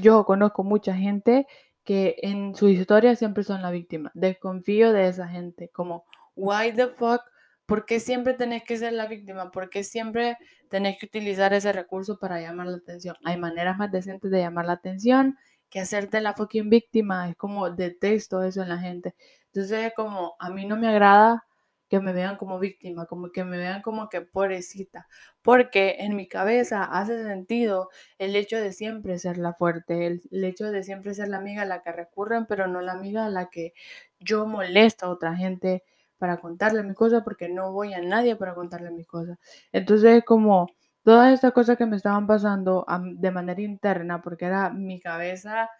Yo 0.00 0.24
conozco 0.24 0.62
mucha 0.62 0.94
gente 0.94 1.46
que 1.82 2.16
en 2.18 2.54
su 2.54 2.68
historia 2.68 3.16
siempre 3.16 3.42
son 3.42 3.62
la 3.62 3.70
víctima. 3.70 4.12
Desconfío 4.14 4.92
de 4.92 5.08
esa 5.08 5.26
gente, 5.26 5.70
como, 5.70 6.04
why 6.36 6.72
the 6.72 6.88
fuck, 6.88 7.22
¿por 7.64 7.86
qué 7.86 8.00
siempre 8.00 8.34
tenés 8.34 8.64
que 8.64 8.76
ser 8.76 8.92
la 8.92 9.06
víctima? 9.06 9.50
¿Por 9.50 9.70
qué 9.70 9.82
siempre 9.82 10.36
tenés 10.68 10.98
que 10.98 11.06
utilizar 11.06 11.54
ese 11.54 11.72
recurso 11.72 12.18
para 12.18 12.40
llamar 12.40 12.66
la 12.66 12.76
atención? 12.76 13.16
Hay 13.24 13.38
maneras 13.38 13.78
más 13.78 13.90
decentes 13.90 14.30
de 14.30 14.40
llamar 14.40 14.66
la 14.66 14.74
atención 14.74 15.38
que 15.70 15.80
hacerte 15.80 16.20
la 16.20 16.34
fucking 16.34 16.68
víctima. 16.68 17.30
Es 17.30 17.36
como 17.36 17.70
detesto 17.70 18.42
eso 18.42 18.62
en 18.62 18.68
la 18.68 18.78
gente. 18.78 19.14
Entonces 19.46 19.86
es 19.86 19.92
como, 19.94 20.36
a 20.38 20.50
mí 20.50 20.66
no 20.66 20.76
me 20.76 20.88
agrada 20.88 21.47
que 21.88 22.00
me 22.00 22.12
vean 22.12 22.36
como 22.36 22.58
víctima, 22.58 23.06
como 23.06 23.30
que 23.32 23.44
me 23.44 23.56
vean 23.58 23.82
como 23.82 24.08
que 24.08 24.20
pobrecita, 24.20 25.08
porque 25.42 25.96
en 26.00 26.16
mi 26.16 26.28
cabeza 26.28 26.84
hace 26.84 27.22
sentido 27.24 27.88
el 28.18 28.36
hecho 28.36 28.58
de 28.58 28.72
siempre 28.72 29.18
ser 29.18 29.38
la 29.38 29.54
fuerte, 29.54 30.06
el, 30.06 30.44
hecho 30.44 30.70
de 30.70 30.82
siempre 30.82 31.14
ser 31.14 31.28
la 31.28 31.38
amiga 31.38 31.62
a 31.62 31.66
la 31.66 31.82
que 31.82 31.92
recurren, 31.92 32.46
pero 32.46 32.66
no 32.68 32.80
la 32.80 32.92
amiga 32.92 33.26
a 33.26 33.30
la 33.30 33.48
que 33.48 33.72
yo 34.20 34.46
molesto 34.46 35.06
a 35.06 35.10
otra 35.10 35.34
gente 35.36 35.82
para 36.18 36.38
contarle 36.38 36.82
mis 36.82 36.96
cosas, 36.96 37.22
porque 37.24 37.48
no 37.48 37.72
voy 37.72 37.94
a 37.94 38.02
nadie 38.02 38.36
para 38.36 38.54
contarle 38.54 38.90
mis 38.90 39.06
cosas. 39.06 39.38
Entonces, 39.72 40.24
como 40.24 40.68
todas 41.04 41.32
estas 41.32 41.52
cosas 41.52 41.78
que 41.78 41.86
me 41.86 41.96
estaban 41.96 42.26
pasando 42.26 42.84
de 43.14 43.30
manera 43.30 43.62
interna, 43.62 44.20
porque 44.20 44.46
era 44.46 44.70
mi 44.70 45.00
cabeza 45.00 45.70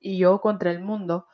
y 0.00 0.18
yo 0.18 0.40
contra 0.40 0.70
el 0.70 0.80
mundo, 0.80 1.26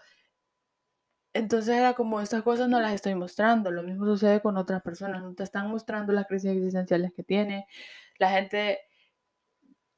entonces 1.33 1.77
era 1.77 1.95
como 1.95 2.21
estas 2.21 2.43
cosas 2.43 2.69
no 2.69 2.81
las 2.81 2.93
estoy 2.93 3.15
mostrando. 3.15 3.71
Lo 3.71 3.83
mismo 3.83 4.05
sucede 4.07 4.41
con 4.41 4.57
otras 4.57 4.83
personas. 4.83 5.23
No 5.23 5.35
te 5.35 5.45
están 5.45 5.71
mostrando 5.71 6.13
las 6.13 6.27
crisis 6.27 6.51
existenciales 6.51 7.13
que 7.15 7.23
tiene. 7.23 7.67
La 8.19 8.31
gente 8.31 8.81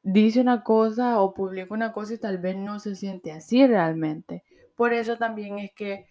dice 0.03 0.41
una 0.41 0.63
cosa 0.63 1.21
o 1.21 1.33
publica 1.33 1.73
una 1.75 1.93
cosa 1.93 2.15
y 2.15 2.19
tal 2.19 2.39
vez 2.39 2.57
no 2.57 2.79
se 2.81 2.95
siente 2.97 3.33
así 3.33 3.67
realmente. 3.67 4.45
Por 4.77 4.93
eso 4.93 5.17
también 5.17 5.59
es 5.59 5.73
que 5.75 6.07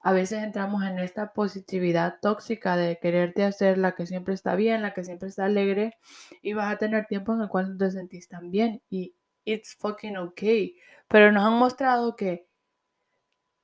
a 0.00 0.12
veces 0.12 0.42
entramos 0.42 0.84
en 0.84 0.98
esta 0.98 1.32
positividad 1.32 2.18
tóxica 2.22 2.76
de 2.76 2.98
quererte 2.98 3.44
hacer 3.44 3.78
la 3.78 3.94
que 3.94 4.06
siempre 4.06 4.34
está 4.34 4.54
bien, 4.54 4.82
la 4.82 4.94
que 4.94 5.04
siempre 5.04 5.28
está 5.28 5.44
alegre 5.44 5.96
y 6.42 6.52
vas 6.52 6.72
a 6.72 6.78
tener 6.78 7.06
tiempo 7.06 7.34
en 7.34 7.42
el 7.42 7.48
cual 7.48 7.72
no 7.72 7.78
te 7.78 7.90
sentís 7.90 8.28
tan 8.28 8.50
bien 8.50 8.82
y 8.90 9.14
it's 9.44 9.76
fucking 9.76 10.16
okay. 10.16 10.76
Pero 11.08 11.32
nos 11.32 11.44
han 11.44 11.54
mostrado 11.54 12.16
que 12.16 12.47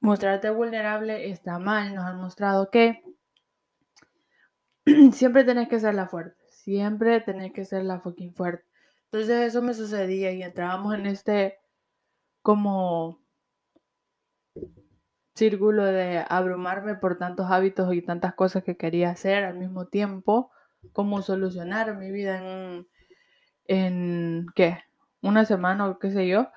mostrarte 0.05 0.51
vulnerable 0.51 1.31
está 1.31 1.59
mal. 1.59 1.95
Nos 1.95 2.05
han 2.05 2.19
mostrado 2.19 2.71
que 2.71 3.03
siempre 5.13 5.45
tenés 5.45 5.69
que 5.69 5.81
ser 5.81 5.95
la 5.95 6.09
fuerte. 6.09 6.37
Siempre 6.51 7.21
tenés 7.21 7.53
que 7.53 7.65
ser 7.65 7.85
la 7.85 8.01
fucking 8.01 8.35
fuerte. 8.35 8.65
Entonces 9.07 9.49
eso 9.49 9.63
me 9.63 9.75
sucedía 9.75 10.33
y 10.33 10.43
entrábamos 10.43 10.95
en 10.95 11.07
este 11.07 11.59
como 12.43 13.21
círculo 15.35 15.85
de 15.85 16.25
abrumarme 16.29 16.95
por 16.95 17.17
tantos 17.17 17.51
hábitos 17.51 17.93
y 17.95 18.03
tantas 18.03 18.35
cosas 18.35 18.63
que 18.63 18.77
quería 18.77 19.11
hacer 19.11 19.45
al 19.45 19.59
mismo 19.59 19.87
tiempo, 19.87 20.51
como 20.93 21.23
solucionar 21.23 21.97
mi 21.97 22.11
vida 22.11 22.39
en, 22.39 22.87
en 23.67 24.47
¿qué? 24.55 24.79
Una 25.23 25.45
semana 25.45 25.89
o 25.89 25.99
qué 25.99 26.11
sé 26.11 26.29
yo. 26.29 26.49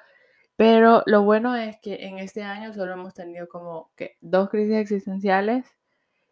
Pero 0.58 1.04
lo 1.06 1.22
bueno 1.22 1.56
es 1.56 1.78
que 1.80 2.08
en 2.08 2.18
este 2.18 2.44
año 2.44 2.74
solo 2.74 2.94
hemos 2.94 3.14
tenido 3.14 3.48
como 3.48 3.92
que 3.96 4.18
dos 4.22 4.50
crisis 4.50 4.78
existenciales 4.78 5.66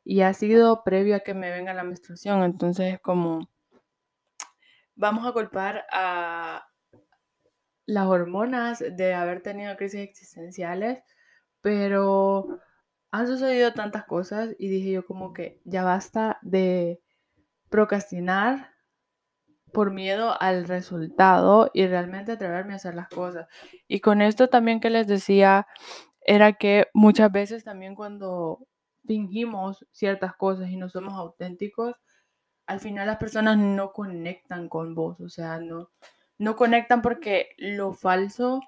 y 0.04 0.22
ha 0.22 0.34
sido 0.34 0.84
previo 0.84 1.16
a 1.16 1.20
que 1.20 1.36
me 1.36 1.52
venga 1.52 1.76
la 1.76 1.84
menstruación. 1.84 2.44
Entonces, 2.44 3.00
como 3.02 3.48
vamos 4.96 5.28
a 5.28 5.32
culpar 5.32 5.86
a 5.92 6.68
las 7.86 8.08
hormonas 8.08 8.80
de 8.80 9.14
haber 9.14 9.44
tenido 9.44 9.78
crisis 9.78 10.02
existenciales, 10.02 11.04
pero 11.62 12.60
han 13.12 13.28
sucedido 13.28 13.74
tantas 13.74 14.06
cosas 14.06 14.56
y 14.58 14.70
dije 14.70 14.92
yo 14.92 15.06
como 15.06 15.34
que 15.34 15.62
ya 15.66 15.84
basta 15.84 16.40
de 16.42 17.00
procrastinar 17.70 18.75
por 19.76 19.92
miedo 19.92 20.34
al 20.42 20.66
resultado 20.68 21.70
y 21.76 21.86
realmente 21.88 22.32
atreverme 22.32 22.74
a 22.74 22.78
hacer 22.78 22.96
las 22.96 23.10
cosas. 23.10 23.48
Y 23.88 24.00
con 24.00 24.24
esto 24.24 24.48
también 24.50 24.80
que 24.80 24.90
les 24.90 25.08
decía, 25.08 25.68
era 26.22 26.54
que 26.54 26.88
muchas 26.94 27.32
veces 27.32 27.66
también 27.66 27.96
cuando 27.96 28.68
fingimos 29.06 29.86
ciertas 29.92 30.36
cosas 30.36 30.70
y 30.72 30.78
no 30.78 30.90
somos 30.90 31.14
auténticos, 31.16 31.96
al 32.68 32.80
final 32.80 33.08
las 33.08 33.18
personas 33.18 33.58
no 33.58 33.92
conectan 33.94 34.70
con 34.70 34.96
vos, 34.96 35.20
o 35.22 35.30
sea, 35.30 35.60
no, 35.60 35.92
no 36.40 36.56
conectan 36.56 37.02
porque 37.02 37.50
lo 37.58 37.94
falso 37.94 38.62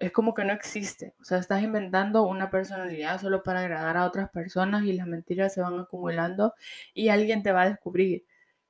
es 0.00 0.12
como 0.12 0.34
que 0.34 0.44
no 0.44 0.52
existe, 0.52 1.14
o 1.20 1.24
sea, 1.24 1.38
estás 1.38 1.62
inventando 1.62 2.22
una 2.22 2.50
personalidad 2.50 3.20
solo 3.20 3.42
para 3.42 3.60
agradar 3.60 3.96
a 3.98 4.06
otras 4.06 4.30
personas 4.30 4.84
y 4.84 4.94
las 4.94 5.06
mentiras 5.06 5.52
se 5.54 5.60
van 5.60 5.78
acumulando 5.78 6.54
y 6.94 7.10
alguien 7.10 7.42
te 7.42 7.52
va 7.52 7.62
a 7.62 7.68
descubrir. 7.68 8.24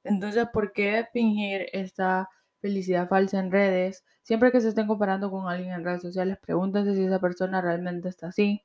Entonces, 0.04 0.46
¿por 0.52 0.72
qué 0.72 1.06
fingir 1.12 1.66
esta 1.72 2.28
felicidad 2.60 3.08
falsa 3.08 3.38
en 3.38 3.50
redes? 3.50 4.04
Siempre 4.22 4.52
que 4.52 4.60
se 4.60 4.68
estén 4.68 4.86
comparando 4.86 5.30
con 5.30 5.48
alguien 5.48 5.72
en 5.72 5.84
redes 5.84 6.02
sociales, 6.02 6.38
pregúntense 6.40 6.94
si 6.94 7.04
esa 7.04 7.20
persona 7.20 7.60
realmente 7.60 8.08
está 8.08 8.28
así. 8.28 8.62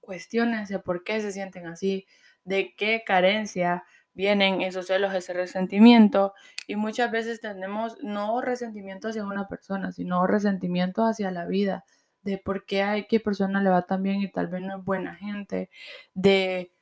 Cuestiónense 0.00 0.78
por 0.78 1.04
qué 1.04 1.20
se 1.20 1.32
sienten 1.32 1.66
así, 1.66 2.06
de 2.44 2.74
qué 2.76 3.02
carencia 3.06 3.84
vienen 4.14 4.62
esos 4.62 4.86
celos, 4.86 5.14
ese 5.14 5.32
resentimiento. 5.32 6.34
Y 6.66 6.76
muchas 6.76 7.10
veces 7.10 7.40
tenemos 7.40 7.96
no 8.02 8.40
resentimiento 8.40 9.08
hacia 9.08 9.24
una 9.24 9.46
persona, 9.48 9.92
sino 9.92 10.26
resentimiento 10.26 11.04
hacia 11.04 11.30
la 11.30 11.46
vida, 11.46 11.84
de 12.22 12.38
por 12.38 12.64
qué 12.66 12.82
hay 12.82 13.06
que 13.06 13.20
persona 13.20 13.62
le 13.62 13.70
va 13.70 13.82
tan 13.82 14.02
bien 14.02 14.20
y 14.20 14.30
tal 14.30 14.48
vez 14.48 14.62
no 14.62 14.78
es 14.78 14.84
buena 14.84 15.14
gente, 15.14 15.70
de 16.14 16.72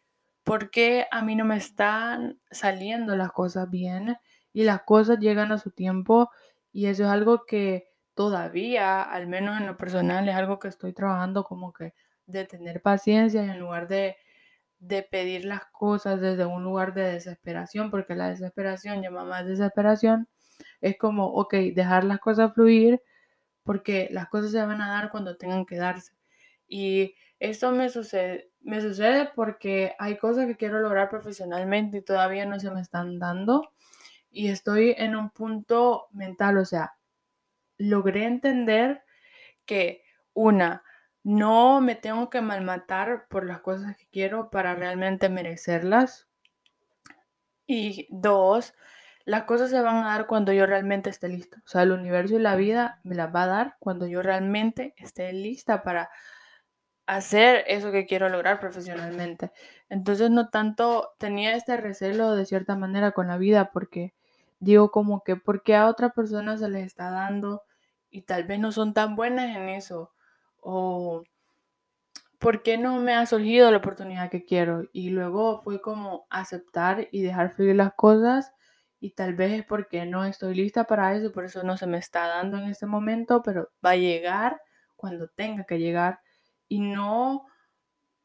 ¿Por 0.46 0.70
qué 0.70 1.08
a 1.10 1.22
mí 1.22 1.34
no 1.34 1.44
me 1.44 1.56
están 1.56 2.38
saliendo 2.52 3.16
las 3.16 3.32
cosas 3.32 3.68
bien 3.68 4.16
y 4.52 4.62
las 4.62 4.82
cosas 4.84 5.18
llegan 5.18 5.50
a 5.50 5.58
su 5.58 5.72
tiempo? 5.72 6.30
Y 6.72 6.86
eso 6.86 7.02
es 7.02 7.10
algo 7.10 7.46
que 7.46 7.88
todavía, 8.14 9.02
al 9.02 9.26
menos 9.26 9.60
en 9.60 9.66
lo 9.66 9.76
personal, 9.76 10.28
es 10.28 10.36
algo 10.36 10.60
que 10.60 10.68
estoy 10.68 10.92
trabajando 10.92 11.42
como 11.42 11.72
que 11.72 11.94
de 12.26 12.44
tener 12.44 12.80
paciencia 12.80 13.42
en 13.42 13.58
lugar 13.58 13.88
de, 13.88 14.18
de 14.78 15.02
pedir 15.02 15.44
las 15.46 15.64
cosas 15.72 16.20
desde 16.20 16.46
un 16.46 16.62
lugar 16.62 16.94
de 16.94 17.14
desesperación, 17.14 17.90
porque 17.90 18.14
la 18.14 18.28
desesperación 18.28 19.02
llama 19.02 19.24
más 19.24 19.46
desesperación. 19.46 20.28
Es 20.80 20.96
como, 20.96 21.26
ok, 21.26 21.54
dejar 21.74 22.04
las 22.04 22.20
cosas 22.20 22.54
fluir 22.54 23.02
porque 23.64 24.08
las 24.12 24.28
cosas 24.28 24.52
se 24.52 24.64
van 24.64 24.80
a 24.80 24.90
dar 24.90 25.10
cuando 25.10 25.36
tengan 25.36 25.66
que 25.66 25.76
darse. 25.76 26.12
Y 26.68 27.16
esto 27.38 27.72
me 27.72 27.88
sucede, 27.88 28.50
me 28.60 28.80
sucede 28.80 29.30
porque 29.34 29.94
hay 29.98 30.16
cosas 30.18 30.46
que 30.46 30.56
quiero 30.56 30.80
lograr 30.80 31.08
profesionalmente 31.08 31.98
y 31.98 32.02
todavía 32.02 32.46
no 32.46 32.58
se 32.58 32.70
me 32.70 32.80
están 32.80 33.18
dando. 33.18 33.70
Y 34.30 34.48
estoy 34.48 34.94
en 34.98 35.16
un 35.16 35.30
punto 35.30 36.08
mental, 36.12 36.58
o 36.58 36.64
sea, 36.64 36.96
logré 37.78 38.24
entender 38.24 39.02
que 39.64 40.02
una, 40.34 40.82
no 41.22 41.80
me 41.80 41.94
tengo 41.94 42.30
que 42.30 42.40
malmatar 42.40 43.26
por 43.28 43.44
las 43.46 43.60
cosas 43.60 43.96
que 43.96 44.06
quiero 44.10 44.50
para 44.50 44.74
realmente 44.74 45.28
merecerlas. 45.28 46.28
Y 47.66 48.06
dos, 48.10 48.74
las 49.24 49.42
cosas 49.42 49.70
se 49.70 49.80
van 49.80 49.96
a 49.96 50.08
dar 50.08 50.26
cuando 50.26 50.52
yo 50.52 50.66
realmente 50.66 51.10
esté 51.10 51.28
lista. 51.28 51.60
O 51.64 51.68
sea, 51.68 51.82
el 51.82 51.92
universo 51.92 52.36
y 52.36 52.38
la 52.38 52.54
vida 52.54 53.00
me 53.02 53.16
las 53.16 53.34
va 53.34 53.42
a 53.42 53.48
dar 53.48 53.76
cuando 53.80 54.06
yo 54.06 54.22
realmente 54.22 54.94
esté 54.98 55.32
lista 55.32 55.82
para 55.82 56.10
hacer 57.06 57.64
eso 57.68 57.92
que 57.92 58.06
quiero 58.06 58.28
lograr 58.28 58.60
profesionalmente. 58.60 59.52
Entonces 59.88 60.30
no 60.30 60.48
tanto 60.50 61.14
tenía 61.18 61.54
este 61.54 61.76
recelo 61.76 62.34
de 62.34 62.46
cierta 62.46 62.76
manera 62.76 63.12
con 63.12 63.28
la 63.28 63.38
vida 63.38 63.70
porque 63.72 64.14
digo 64.58 64.90
como 64.90 65.22
que 65.22 65.36
porque 65.36 65.76
a 65.76 65.86
otra 65.88 66.10
persona 66.10 66.56
se 66.58 66.68
les 66.68 66.86
está 66.86 67.10
dando 67.10 67.62
y 68.10 68.22
tal 68.22 68.44
vez 68.44 68.58
no 68.58 68.72
son 68.72 68.94
tan 68.94 69.16
buenas 69.16 69.54
en 69.56 69.68
eso 69.68 70.12
o 70.60 71.22
por 72.38 72.62
qué 72.62 72.76
no 72.78 72.98
me 73.00 73.14
ha 73.14 73.24
surgido 73.26 73.70
la 73.70 73.78
oportunidad 73.78 74.30
que 74.30 74.44
quiero 74.44 74.84
y 74.92 75.10
luego 75.10 75.62
fue 75.62 75.80
como 75.80 76.26
aceptar 76.30 77.08
y 77.12 77.22
dejar 77.22 77.50
fluir 77.52 77.76
las 77.76 77.94
cosas 77.94 78.52
y 79.00 79.10
tal 79.10 79.34
vez 79.34 79.52
es 79.52 79.64
porque 79.64 80.06
no 80.06 80.24
estoy 80.24 80.54
lista 80.54 80.84
para 80.84 81.14
eso, 81.14 81.32
por 81.32 81.44
eso 81.44 81.62
no 81.62 81.76
se 81.76 81.86
me 81.86 81.98
está 81.98 82.26
dando 82.26 82.58
en 82.58 82.64
este 82.64 82.86
momento, 82.86 83.42
pero 83.42 83.70
va 83.84 83.90
a 83.90 83.96
llegar 83.96 84.60
cuando 84.96 85.28
tenga 85.28 85.64
que 85.64 85.78
llegar 85.78 86.20
y 86.68 86.80
no 86.80 87.46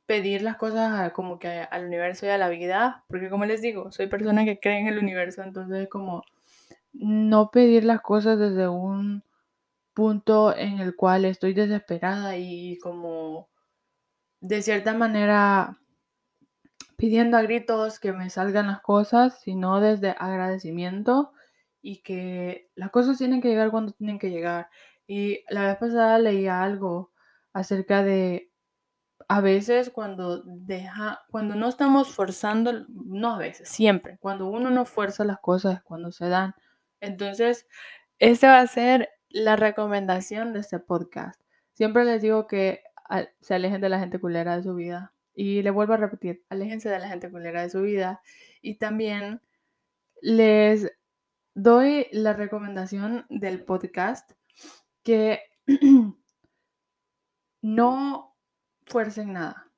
pedir 0.05 0.41
las 0.41 0.57
cosas 0.57 1.11
como 1.13 1.39
que 1.39 1.47
al 1.47 1.85
universo 1.85 2.25
y 2.25 2.29
a 2.29 2.37
la 2.37 2.49
vida, 2.49 3.05
porque 3.07 3.29
como 3.29 3.45
les 3.45 3.61
digo, 3.61 3.91
soy 3.91 4.07
persona 4.07 4.43
que 4.45 4.59
cree 4.59 4.79
en 4.79 4.87
el 4.87 4.99
universo, 4.99 5.43
entonces 5.43 5.87
como 5.89 6.23
no 6.93 7.49
pedir 7.51 7.85
las 7.85 8.01
cosas 8.01 8.37
desde 8.37 8.67
un 8.67 9.23
punto 9.93 10.55
en 10.55 10.79
el 10.79 10.95
cual 10.95 11.25
estoy 11.25 11.53
desesperada 11.53 12.37
y 12.37 12.77
como 12.79 13.49
de 14.41 14.61
cierta 14.61 14.93
manera 14.93 15.77
pidiendo 16.97 17.37
a 17.37 17.41
gritos 17.41 17.99
que 17.99 18.11
me 18.13 18.29
salgan 18.29 18.67
las 18.67 18.81
cosas, 18.81 19.39
sino 19.41 19.79
desde 19.79 20.15
agradecimiento 20.17 21.33
y 21.81 22.01
que 22.01 22.69
las 22.75 22.91
cosas 22.91 23.17
tienen 23.17 23.41
que 23.41 23.49
llegar 23.49 23.71
cuando 23.71 23.93
tienen 23.93 24.19
que 24.19 24.29
llegar. 24.29 24.69
Y 25.07 25.43
la 25.49 25.67
vez 25.67 25.77
pasada 25.77 26.19
leí 26.19 26.47
algo 26.47 27.10
acerca 27.53 28.03
de 28.03 28.51
a 29.27 29.41
veces 29.41 29.89
cuando 29.89 30.43
deja, 30.45 31.21
cuando 31.29 31.55
no 31.55 31.69
estamos 31.69 32.09
forzando, 32.09 32.85
no 32.89 33.35
a 33.35 33.37
veces, 33.37 33.69
siempre, 33.69 34.17
cuando 34.19 34.47
uno 34.47 34.69
no 34.69 34.85
fuerza 34.85 35.23
las 35.23 35.39
cosas, 35.39 35.81
cuando 35.83 36.11
se 36.11 36.27
dan. 36.27 36.53
Entonces, 36.99 37.67
este 38.19 38.47
va 38.47 38.59
a 38.59 38.67
ser 38.67 39.09
la 39.29 39.55
recomendación 39.55 40.53
de 40.53 40.59
este 40.59 40.79
podcast. 40.79 41.41
Siempre 41.73 42.03
les 42.03 42.21
digo 42.21 42.47
que 42.47 42.83
se 43.41 43.55
alejen 43.55 43.81
de 43.81 43.89
la 43.89 43.99
gente 43.99 44.19
culera 44.19 44.57
de 44.57 44.63
su 44.63 44.75
vida. 44.75 45.13
Y 45.33 45.61
le 45.61 45.71
vuelvo 45.71 45.93
a 45.93 45.97
repetir, 45.97 46.43
aléjense 46.49 46.89
de 46.89 46.99
la 46.99 47.07
gente 47.07 47.31
culera 47.31 47.61
de 47.61 47.69
su 47.69 47.81
vida. 47.81 48.21
Y 48.61 48.75
también 48.75 49.41
les 50.21 50.91
doy 51.53 52.07
la 52.11 52.33
recomendación 52.33 53.25
del 53.29 53.63
podcast 53.63 54.31
que 55.03 55.41
no 57.61 58.35
fuercen 58.85 59.33
nada. 59.33 59.71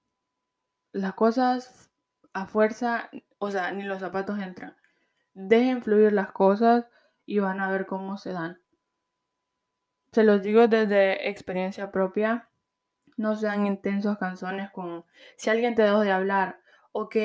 Las 0.92 1.14
cosas 1.14 1.92
a 2.34 2.46
fuerza, 2.48 3.10
o 3.38 3.52
sea, 3.52 3.72
ni 3.72 3.84
los 3.84 4.00
zapatos 4.00 4.40
entran. 4.40 4.76
Dejen 5.34 5.82
fluir 5.82 6.14
las 6.14 6.32
cosas 6.32 6.86
y 7.26 7.40
van 7.40 7.60
a 7.60 7.70
ver 7.72 7.86
cómo 7.86 8.18
se 8.18 8.32
dan. 8.32 8.62
Se 10.12 10.24
los 10.24 10.42
digo 10.42 10.68
desde 10.68 11.30
experiencia 11.30 11.92
propia. 11.92 12.50
No 13.18 13.36
sean 13.36 13.68
intensos 13.68 14.18
canzones 14.18 14.72
con 14.72 15.06
si 15.38 15.50
alguien 15.50 15.76
te 15.76 15.84
dejó 15.84 16.00
de 16.02 16.12
hablar, 16.12 16.60
ok, 16.92 17.16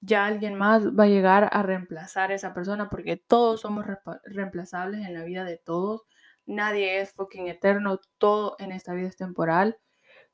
ya 0.00 0.26
alguien 0.26 0.54
más 0.54 0.86
va 0.88 1.04
a 1.04 1.08
llegar 1.08 1.48
a 1.52 1.62
reemplazar 1.62 2.30
a 2.30 2.34
esa 2.34 2.54
persona 2.54 2.88
porque 2.90 3.16
todos 3.16 3.62
somos 3.62 3.86
reemplazables 4.24 5.06
en 5.06 5.14
la 5.14 5.24
vida 5.24 5.44
de 5.44 5.56
todos. 5.56 6.06
Nadie 6.46 7.00
es 7.00 7.12
fucking 7.12 7.48
eterno, 7.48 8.00
todo 8.18 8.56
en 8.58 8.70
esta 8.70 8.92
vida 8.92 9.08
es 9.08 9.16
temporal. 9.16 9.78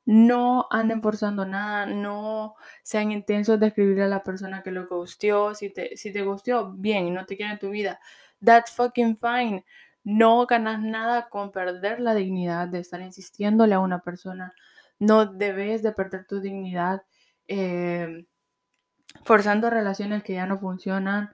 No 0.05 0.67
anden 0.71 1.01
forzando 1.01 1.45
nada, 1.45 1.85
no 1.85 2.55
sean 2.83 3.11
intensos 3.11 3.59
de 3.59 3.67
escribirle 3.67 4.03
a 4.03 4.07
la 4.07 4.23
persona 4.23 4.63
que 4.63 4.71
lo 4.71 4.87
gustió. 4.87 5.53
Si 5.53 5.69
te, 5.71 5.95
si 5.97 6.11
te 6.11 6.23
gustó, 6.23 6.73
bien, 6.73 7.13
no 7.13 7.25
te 7.25 7.37
quiere 7.37 7.53
en 7.53 7.59
tu 7.59 7.69
vida, 7.69 7.99
that's 8.43 8.71
fucking 8.71 9.17
fine. 9.17 9.65
No 10.03 10.45
ganas 10.47 10.81
nada 10.81 11.29
con 11.29 11.51
perder 11.51 11.99
la 11.99 12.15
dignidad 12.15 12.67
de 12.67 12.79
estar 12.79 13.01
insistiéndole 13.01 13.75
a 13.75 13.79
una 13.79 13.99
persona. 13.99 14.53
No 14.99 15.25
debes 15.27 15.83
de 15.83 15.91
perder 15.91 16.25
tu 16.25 16.41
dignidad 16.41 17.03
eh, 17.47 18.25
forzando 19.23 19.69
relaciones 19.69 20.23
que 20.23 20.33
ya 20.33 20.45
no 20.45 20.57
funcionan. 20.57 21.33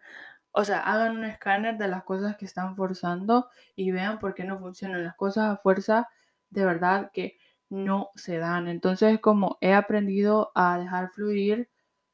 O 0.51 0.65
sea, 0.65 0.79
hagan 0.81 1.17
un 1.17 1.25
escáner 1.25 1.77
de 1.77 1.87
las 1.87 2.03
cosas 2.03 2.37
que 2.37 2.45
están 2.45 2.75
forzando 2.75 3.49
y 3.75 3.91
vean 3.91 4.19
por 4.19 4.33
qué 4.35 4.43
no 4.43 4.59
funcionan. 4.59 5.03
Las 5.03 5.15
cosas 5.15 5.45
a 5.53 5.57
fuerza 5.57 6.09
de 6.49 6.65
verdad 6.65 7.11
que 7.13 7.37
no 7.69 8.11
se 8.15 8.37
dan. 8.37 8.67
Entonces, 8.67 9.19
como 9.19 9.57
he 9.61 9.73
aprendido 9.73 10.51
a 10.55 10.79
dejar 10.79 11.09
fluir 11.11 11.69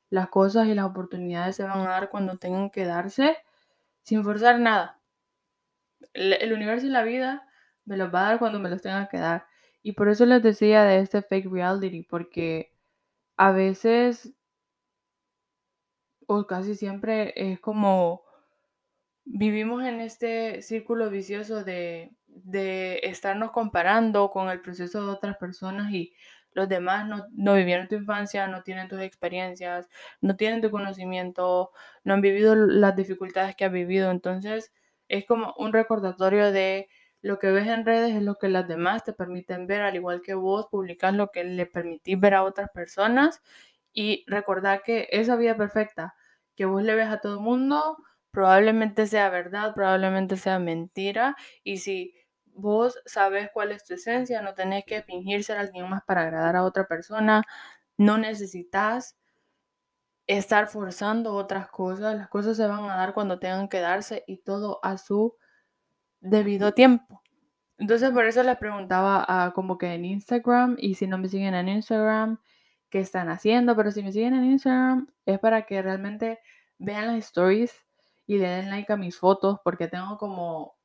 las 0.09 0.29
cosas 0.29 0.67
y 0.67 0.75
las 0.75 0.85
oportunidades 0.85 1.55
se 1.55 1.63
van 1.63 1.79
a 1.79 1.89
dar 1.89 2.09
cuando 2.09 2.37
tengan 2.37 2.69
que 2.69 2.85
darse 2.85 3.37
sin 4.03 4.23
forzar 4.23 4.59
nada. 4.59 4.99
El, 6.13 6.53
universo 6.53 6.85
y 6.87 6.89
la 6.89 7.03
vida 7.03 7.47
me 7.85 7.97
los 7.97 8.13
va 8.13 8.21
a 8.21 8.29
dar 8.29 8.39
cuando 8.39 8.59
me 8.59 8.69
los 8.69 8.81
tenga 8.81 9.09
que 9.09 9.17
dar. 9.17 9.47
Y 9.81 9.93
por 9.93 10.09
eso 10.09 10.25
les 10.25 10.43
decía 10.43 10.83
de 10.83 10.99
este 10.99 11.21
fake 11.21 11.51
reality, 11.51 12.03
porque 12.03 12.73
a 13.37 13.51
veces 13.51 14.33
o 16.27 16.45
casi 16.47 16.75
siempre 16.75 17.33
es 17.35 17.59
como 17.59 18.23
vivimos 19.25 19.83
en 19.83 19.99
este 20.01 20.61
círculo 20.61 21.09
vicioso 21.09 21.63
de, 21.63 22.15
de 22.35 22.99
estarnos 23.03 23.51
comparando 23.51 24.29
con 24.29 24.49
el 24.49 24.61
proceso 24.61 25.05
de 25.05 25.11
otras 25.11 25.37
personas 25.37 25.91
y 25.91 26.13
los 26.53 26.69
demás 26.69 27.07
no, 27.07 27.25
no, 27.31 27.55
vivieron 27.55 27.87
tu 27.87 27.95
infancia, 27.95 28.47
no 28.47 28.63
tienen 28.63 28.87
tus 28.87 29.01
experiencias, 29.01 29.89
no 30.21 30.35
tienen 30.35 30.61
tu 30.61 30.69
conocimiento, 30.71 31.71
no 32.03 32.13
han 32.13 32.21
vivido 32.21 32.55
las 32.55 32.95
dificultades 32.95 33.55
que 33.55 33.65
has 33.65 33.71
vivido. 33.71 34.11
Entonces 34.11 34.71
es 35.07 35.25
como 35.25 35.53
un 35.57 35.73
recordatorio 35.73 36.51
de 36.51 36.89
lo 37.21 37.39
que 37.39 37.51
ves 37.51 37.67
en 37.67 37.85
redes 37.85 38.13
es 38.15 38.21
lo 38.21 38.35
que 38.35 38.49
las 38.49 38.67
demás 38.67 39.03
te 39.05 39.13
permiten 39.13 39.65
ver, 39.65 39.81
al 39.81 39.95
igual 39.95 40.21
que 40.21 40.33
vos 40.33 40.67
publicas 40.69 41.13
lo 41.13 41.31
que 41.31 41.45
le 41.45 41.65
permitís 41.65 42.19
ver 42.19 42.33
a 42.33 42.43
otras 42.43 42.69
personas 42.71 43.41
y 43.93 44.25
recordar 44.27 44.83
que 44.83 45.07
esa 45.11 45.37
vida 45.37 45.55
perfecta 45.55 46.15
que 46.55 46.65
vos 46.65 46.83
le 46.83 46.95
ves 46.95 47.07
a 47.07 47.21
todo 47.21 47.35
el 47.35 47.39
mundo 47.39 47.97
probablemente 48.31 49.07
sea 49.07 49.29
verdad, 49.29 49.73
probablemente 49.73 50.35
sea 50.37 50.59
mentira 50.59 51.35
y 51.63 51.77
si 51.77 52.13
vos 52.55 52.99
sabes 53.05 53.49
cuál 53.53 53.71
es 53.71 53.83
tu 53.83 53.93
esencia, 53.95 54.41
no 54.41 54.53
tenés 54.53 54.85
que 54.85 55.01
fingir 55.03 55.43
ser 55.43 55.57
alguien 55.57 55.89
más 55.89 56.03
para 56.03 56.21
agradar 56.23 56.55
a 56.55 56.63
otra 56.63 56.87
persona, 56.87 57.43
no 57.97 58.17
necesitas 58.17 59.17
estar 60.27 60.67
forzando 60.67 61.33
otras 61.35 61.69
cosas, 61.69 62.15
las 62.15 62.29
cosas 62.29 62.57
se 62.57 62.65
van 62.67 62.85
a 62.85 62.95
dar 62.95 63.13
cuando 63.13 63.39
tengan 63.39 63.67
que 63.67 63.79
darse 63.79 64.23
y 64.27 64.37
todo 64.37 64.79
a 64.83 64.97
su 64.97 65.35
debido 66.21 66.73
tiempo. 66.73 67.21
Entonces 67.77 68.11
por 68.11 68.25
eso 68.25 68.43
les 68.43 68.57
preguntaba 68.57 69.25
a, 69.27 69.51
como 69.53 69.77
que 69.77 69.93
en 69.93 70.05
Instagram 70.05 70.77
y 70.79 70.95
si 70.95 71.07
no 71.07 71.17
me 71.17 71.27
siguen 71.27 71.55
en 71.55 71.67
Instagram, 71.69 72.39
qué 72.89 72.99
están 72.99 73.29
haciendo, 73.29 73.75
pero 73.75 73.91
si 73.91 74.03
me 74.03 74.11
siguen 74.11 74.35
en 74.35 74.45
Instagram 74.45 75.07
es 75.25 75.39
para 75.39 75.65
que 75.65 75.81
realmente 75.81 76.39
vean 76.77 77.07
las 77.07 77.17
stories 77.17 77.73
y 78.25 78.37
le 78.37 78.47
den 78.47 78.69
like 78.69 78.91
a 78.93 78.97
mis 78.97 79.17
fotos 79.17 79.59
porque 79.63 79.87
tengo 79.87 80.17
como 80.17 80.75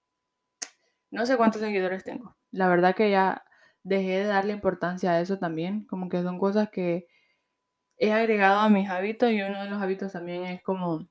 no 1.10 1.26
sé 1.26 1.36
cuántos 1.36 1.60
seguidores 1.60 2.04
tengo. 2.04 2.36
La 2.50 2.68
verdad 2.68 2.94
que 2.94 3.10
ya 3.10 3.44
dejé 3.82 4.18
de 4.18 4.24
darle 4.24 4.52
importancia 4.52 5.12
a 5.12 5.20
eso 5.20 5.38
también, 5.38 5.86
como 5.86 6.08
que 6.08 6.22
son 6.22 6.38
cosas 6.38 6.70
que 6.70 7.06
he 7.96 8.12
agregado 8.12 8.60
a 8.60 8.68
mis 8.68 8.88
hábitos 8.88 9.30
y 9.30 9.42
uno 9.42 9.62
de 9.62 9.70
los 9.70 9.82
hábitos 9.82 10.12
también 10.12 10.44
es 10.44 10.62
como 10.62 11.08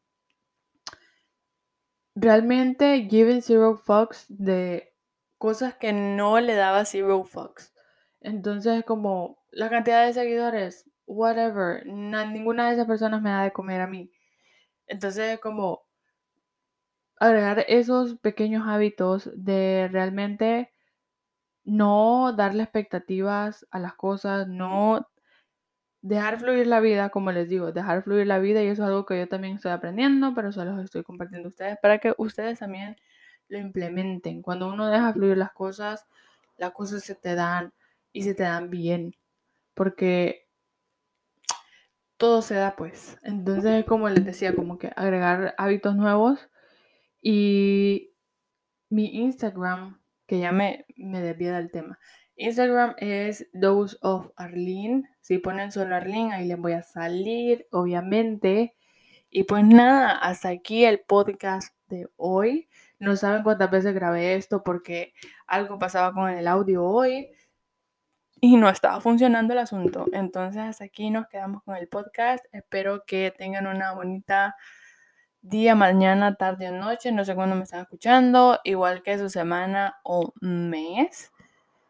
realmente 2.16 3.08
giving 3.10 3.42
zero 3.42 3.78
fucks 3.78 4.26
de 4.30 4.94
cosas 5.38 5.76
que 5.76 5.94
no 5.94 6.40
le 6.40 6.56
daba 6.56 6.86
zero 6.86 7.24
fucks. 7.24 7.74
Entonces 8.22 8.84
como 8.86 9.44
la 9.52 9.70
cantidad 9.70 10.06
de 10.06 10.14
seguidores, 10.14 10.90
whatever, 11.06 11.86
ninguna 11.86 12.68
de 12.68 12.74
esas 12.74 12.88
personas 12.88 13.22
me 13.22 13.30
da 13.30 13.44
de 13.44 13.54
comer 13.54 13.82
a 13.82 13.88
mí. 13.88 14.12
Entonces 14.88 15.40
como 15.40 15.87
agregar 17.20 17.66
esos 17.68 18.18
pequeños 18.18 18.68
hábitos 18.68 19.30
de 19.36 19.90
realmente 19.92 20.72
no 21.64 22.34
darle 22.34 22.64
expectativas 22.64 23.68
a 23.72 23.80
las 23.80 23.94
cosas, 23.96 24.48
no 24.48 25.08
dejar 26.02 26.40
fluir 26.40 26.68
la 26.68 26.80
vida, 26.80 27.10
como 27.10 27.32
les 27.32 27.50
digo, 27.50 27.72
dejar 27.72 28.04
fluir 28.04 28.28
la 28.28 28.40
vida 28.40 28.64
y 28.64 28.68
eso 28.68 28.84
es 28.84 28.88
algo 28.88 29.06
que 29.06 29.20
yo 29.20 29.28
también 29.28 29.56
estoy 29.56 29.72
aprendiendo, 29.72 30.34
pero 30.34 30.52
solo 30.52 30.74
los 30.74 30.86
estoy 30.86 31.04
compartiendo 31.04 31.48
a 31.48 31.50
ustedes 31.50 31.78
para 31.82 31.98
que 31.98 32.14
ustedes 32.18 32.60
también 32.60 32.96
lo 33.50 33.58
implementen. 33.58 34.42
Cuando 34.42 34.70
uno 34.70 34.88
deja 34.88 35.12
fluir 35.14 35.38
las 35.38 35.52
cosas, 35.52 36.06
las 36.58 36.72
cosas 36.72 37.04
se 37.04 37.16
te 37.16 37.36
dan 37.36 37.74
y 38.14 38.24
se 38.24 38.34
te 38.34 38.44
dan 38.44 38.70
bien, 38.70 39.16
porque 39.74 40.48
todo 42.18 42.42
se 42.42 42.56
da 42.56 42.76
pues. 42.76 43.18
Entonces, 43.24 43.86
como 43.86 44.10
les 44.10 44.26
decía, 44.26 44.56
como 44.56 44.78
que 44.78 44.92
agregar 44.96 45.54
hábitos 45.58 45.96
nuevos 45.96 46.50
y 47.22 48.14
mi 48.90 49.18
Instagram, 49.18 50.02
que 50.26 50.40
ya 50.40 50.52
me, 50.52 50.86
me 50.96 51.22
desvía 51.22 51.58
del 51.58 51.72
tema. 51.72 52.00
Instagram 52.36 52.96
es 52.98 53.50
Dose 53.54 53.98
of 54.02 54.32
Arlene. 54.36 55.10
Si 55.22 55.40
ponen 55.40 55.72
solo 55.72 55.96
Arlene, 55.96 56.34
ahí 56.34 56.48
les 56.48 56.58
voy 56.58 56.74
a 56.74 56.84
salir, 56.84 57.68
obviamente. 57.72 58.76
Y 59.30 59.44
pues 59.44 59.66
nada, 59.66 60.12
hasta 60.12 60.50
aquí 60.50 60.86
el 60.86 61.00
podcast 61.00 61.76
de 61.88 62.08
hoy. 62.16 62.70
No 63.00 63.16
saben 63.16 63.44
cuántas 63.44 63.72
veces 63.72 63.94
grabé 63.94 64.36
esto 64.36 64.64
porque 64.64 65.14
algo 65.48 65.80
pasaba 65.80 66.14
con 66.14 66.30
el 66.30 66.48
audio 66.48 66.84
hoy 66.86 67.30
y 68.40 68.56
no 68.58 68.70
estaba 68.70 69.02
funcionando 69.02 69.54
el 69.54 69.60
asunto. 69.60 70.06
Entonces 70.14 70.62
hasta 70.62 70.86
aquí 70.86 71.10
nos 71.10 71.28
quedamos 71.28 71.64
con 71.64 71.76
el 71.76 71.88
podcast. 71.88 72.46
Espero 72.52 73.04
que 73.06 73.34
tengan 73.36 73.68
una 73.68 73.94
bonita 73.94 74.56
día, 75.50 75.76
mañana, 75.76 76.36
tarde 76.36 76.70
o 76.70 76.72
noche. 76.74 77.12
No 77.12 77.24
sé 77.26 77.36
cuándo 77.36 77.56
me 77.56 77.64
están 77.64 77.82
escuchando. 77.82 78.60
Igual 78.64 79.04
que 79.04 79.18
su 79.18 79.30
semana 79.30 79.98
o 80.04 80.34
mes. 80.42 81.32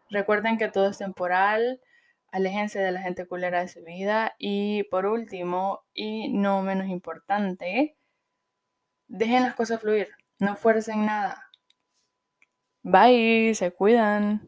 Recuerden 0.10 0.58
que 0.58 0.70
todo 0.70 0.89
es 0.89 0.98
temporal. 0.98 1.82
Aléjense 2.32 2.80
de 2.80 2.91
la 2.91 3.02
gente 3.02 3.28
culera 3.28 3.62
de 3.62 3.67
su 3.67 3.84
vida. 3.84 4.34
Y 4.38 4.84
por 4.84 5.06
último, 5.06 5.82
y 5.93 6.30
no 6.30 6.62
menos 6.62 6.88
importante, 6.88 7.98
dejen 9.08 9.43
las 9.43 9.56
cosas 9.56 9.82
fluir. 9.82 10.10
No 10.39 10.56
fuercen 10.56 11.06
nada. 11.06 11.50
Bye, 12.84 13.54
se 13.56 13.72
cuidan. 13.72 14.41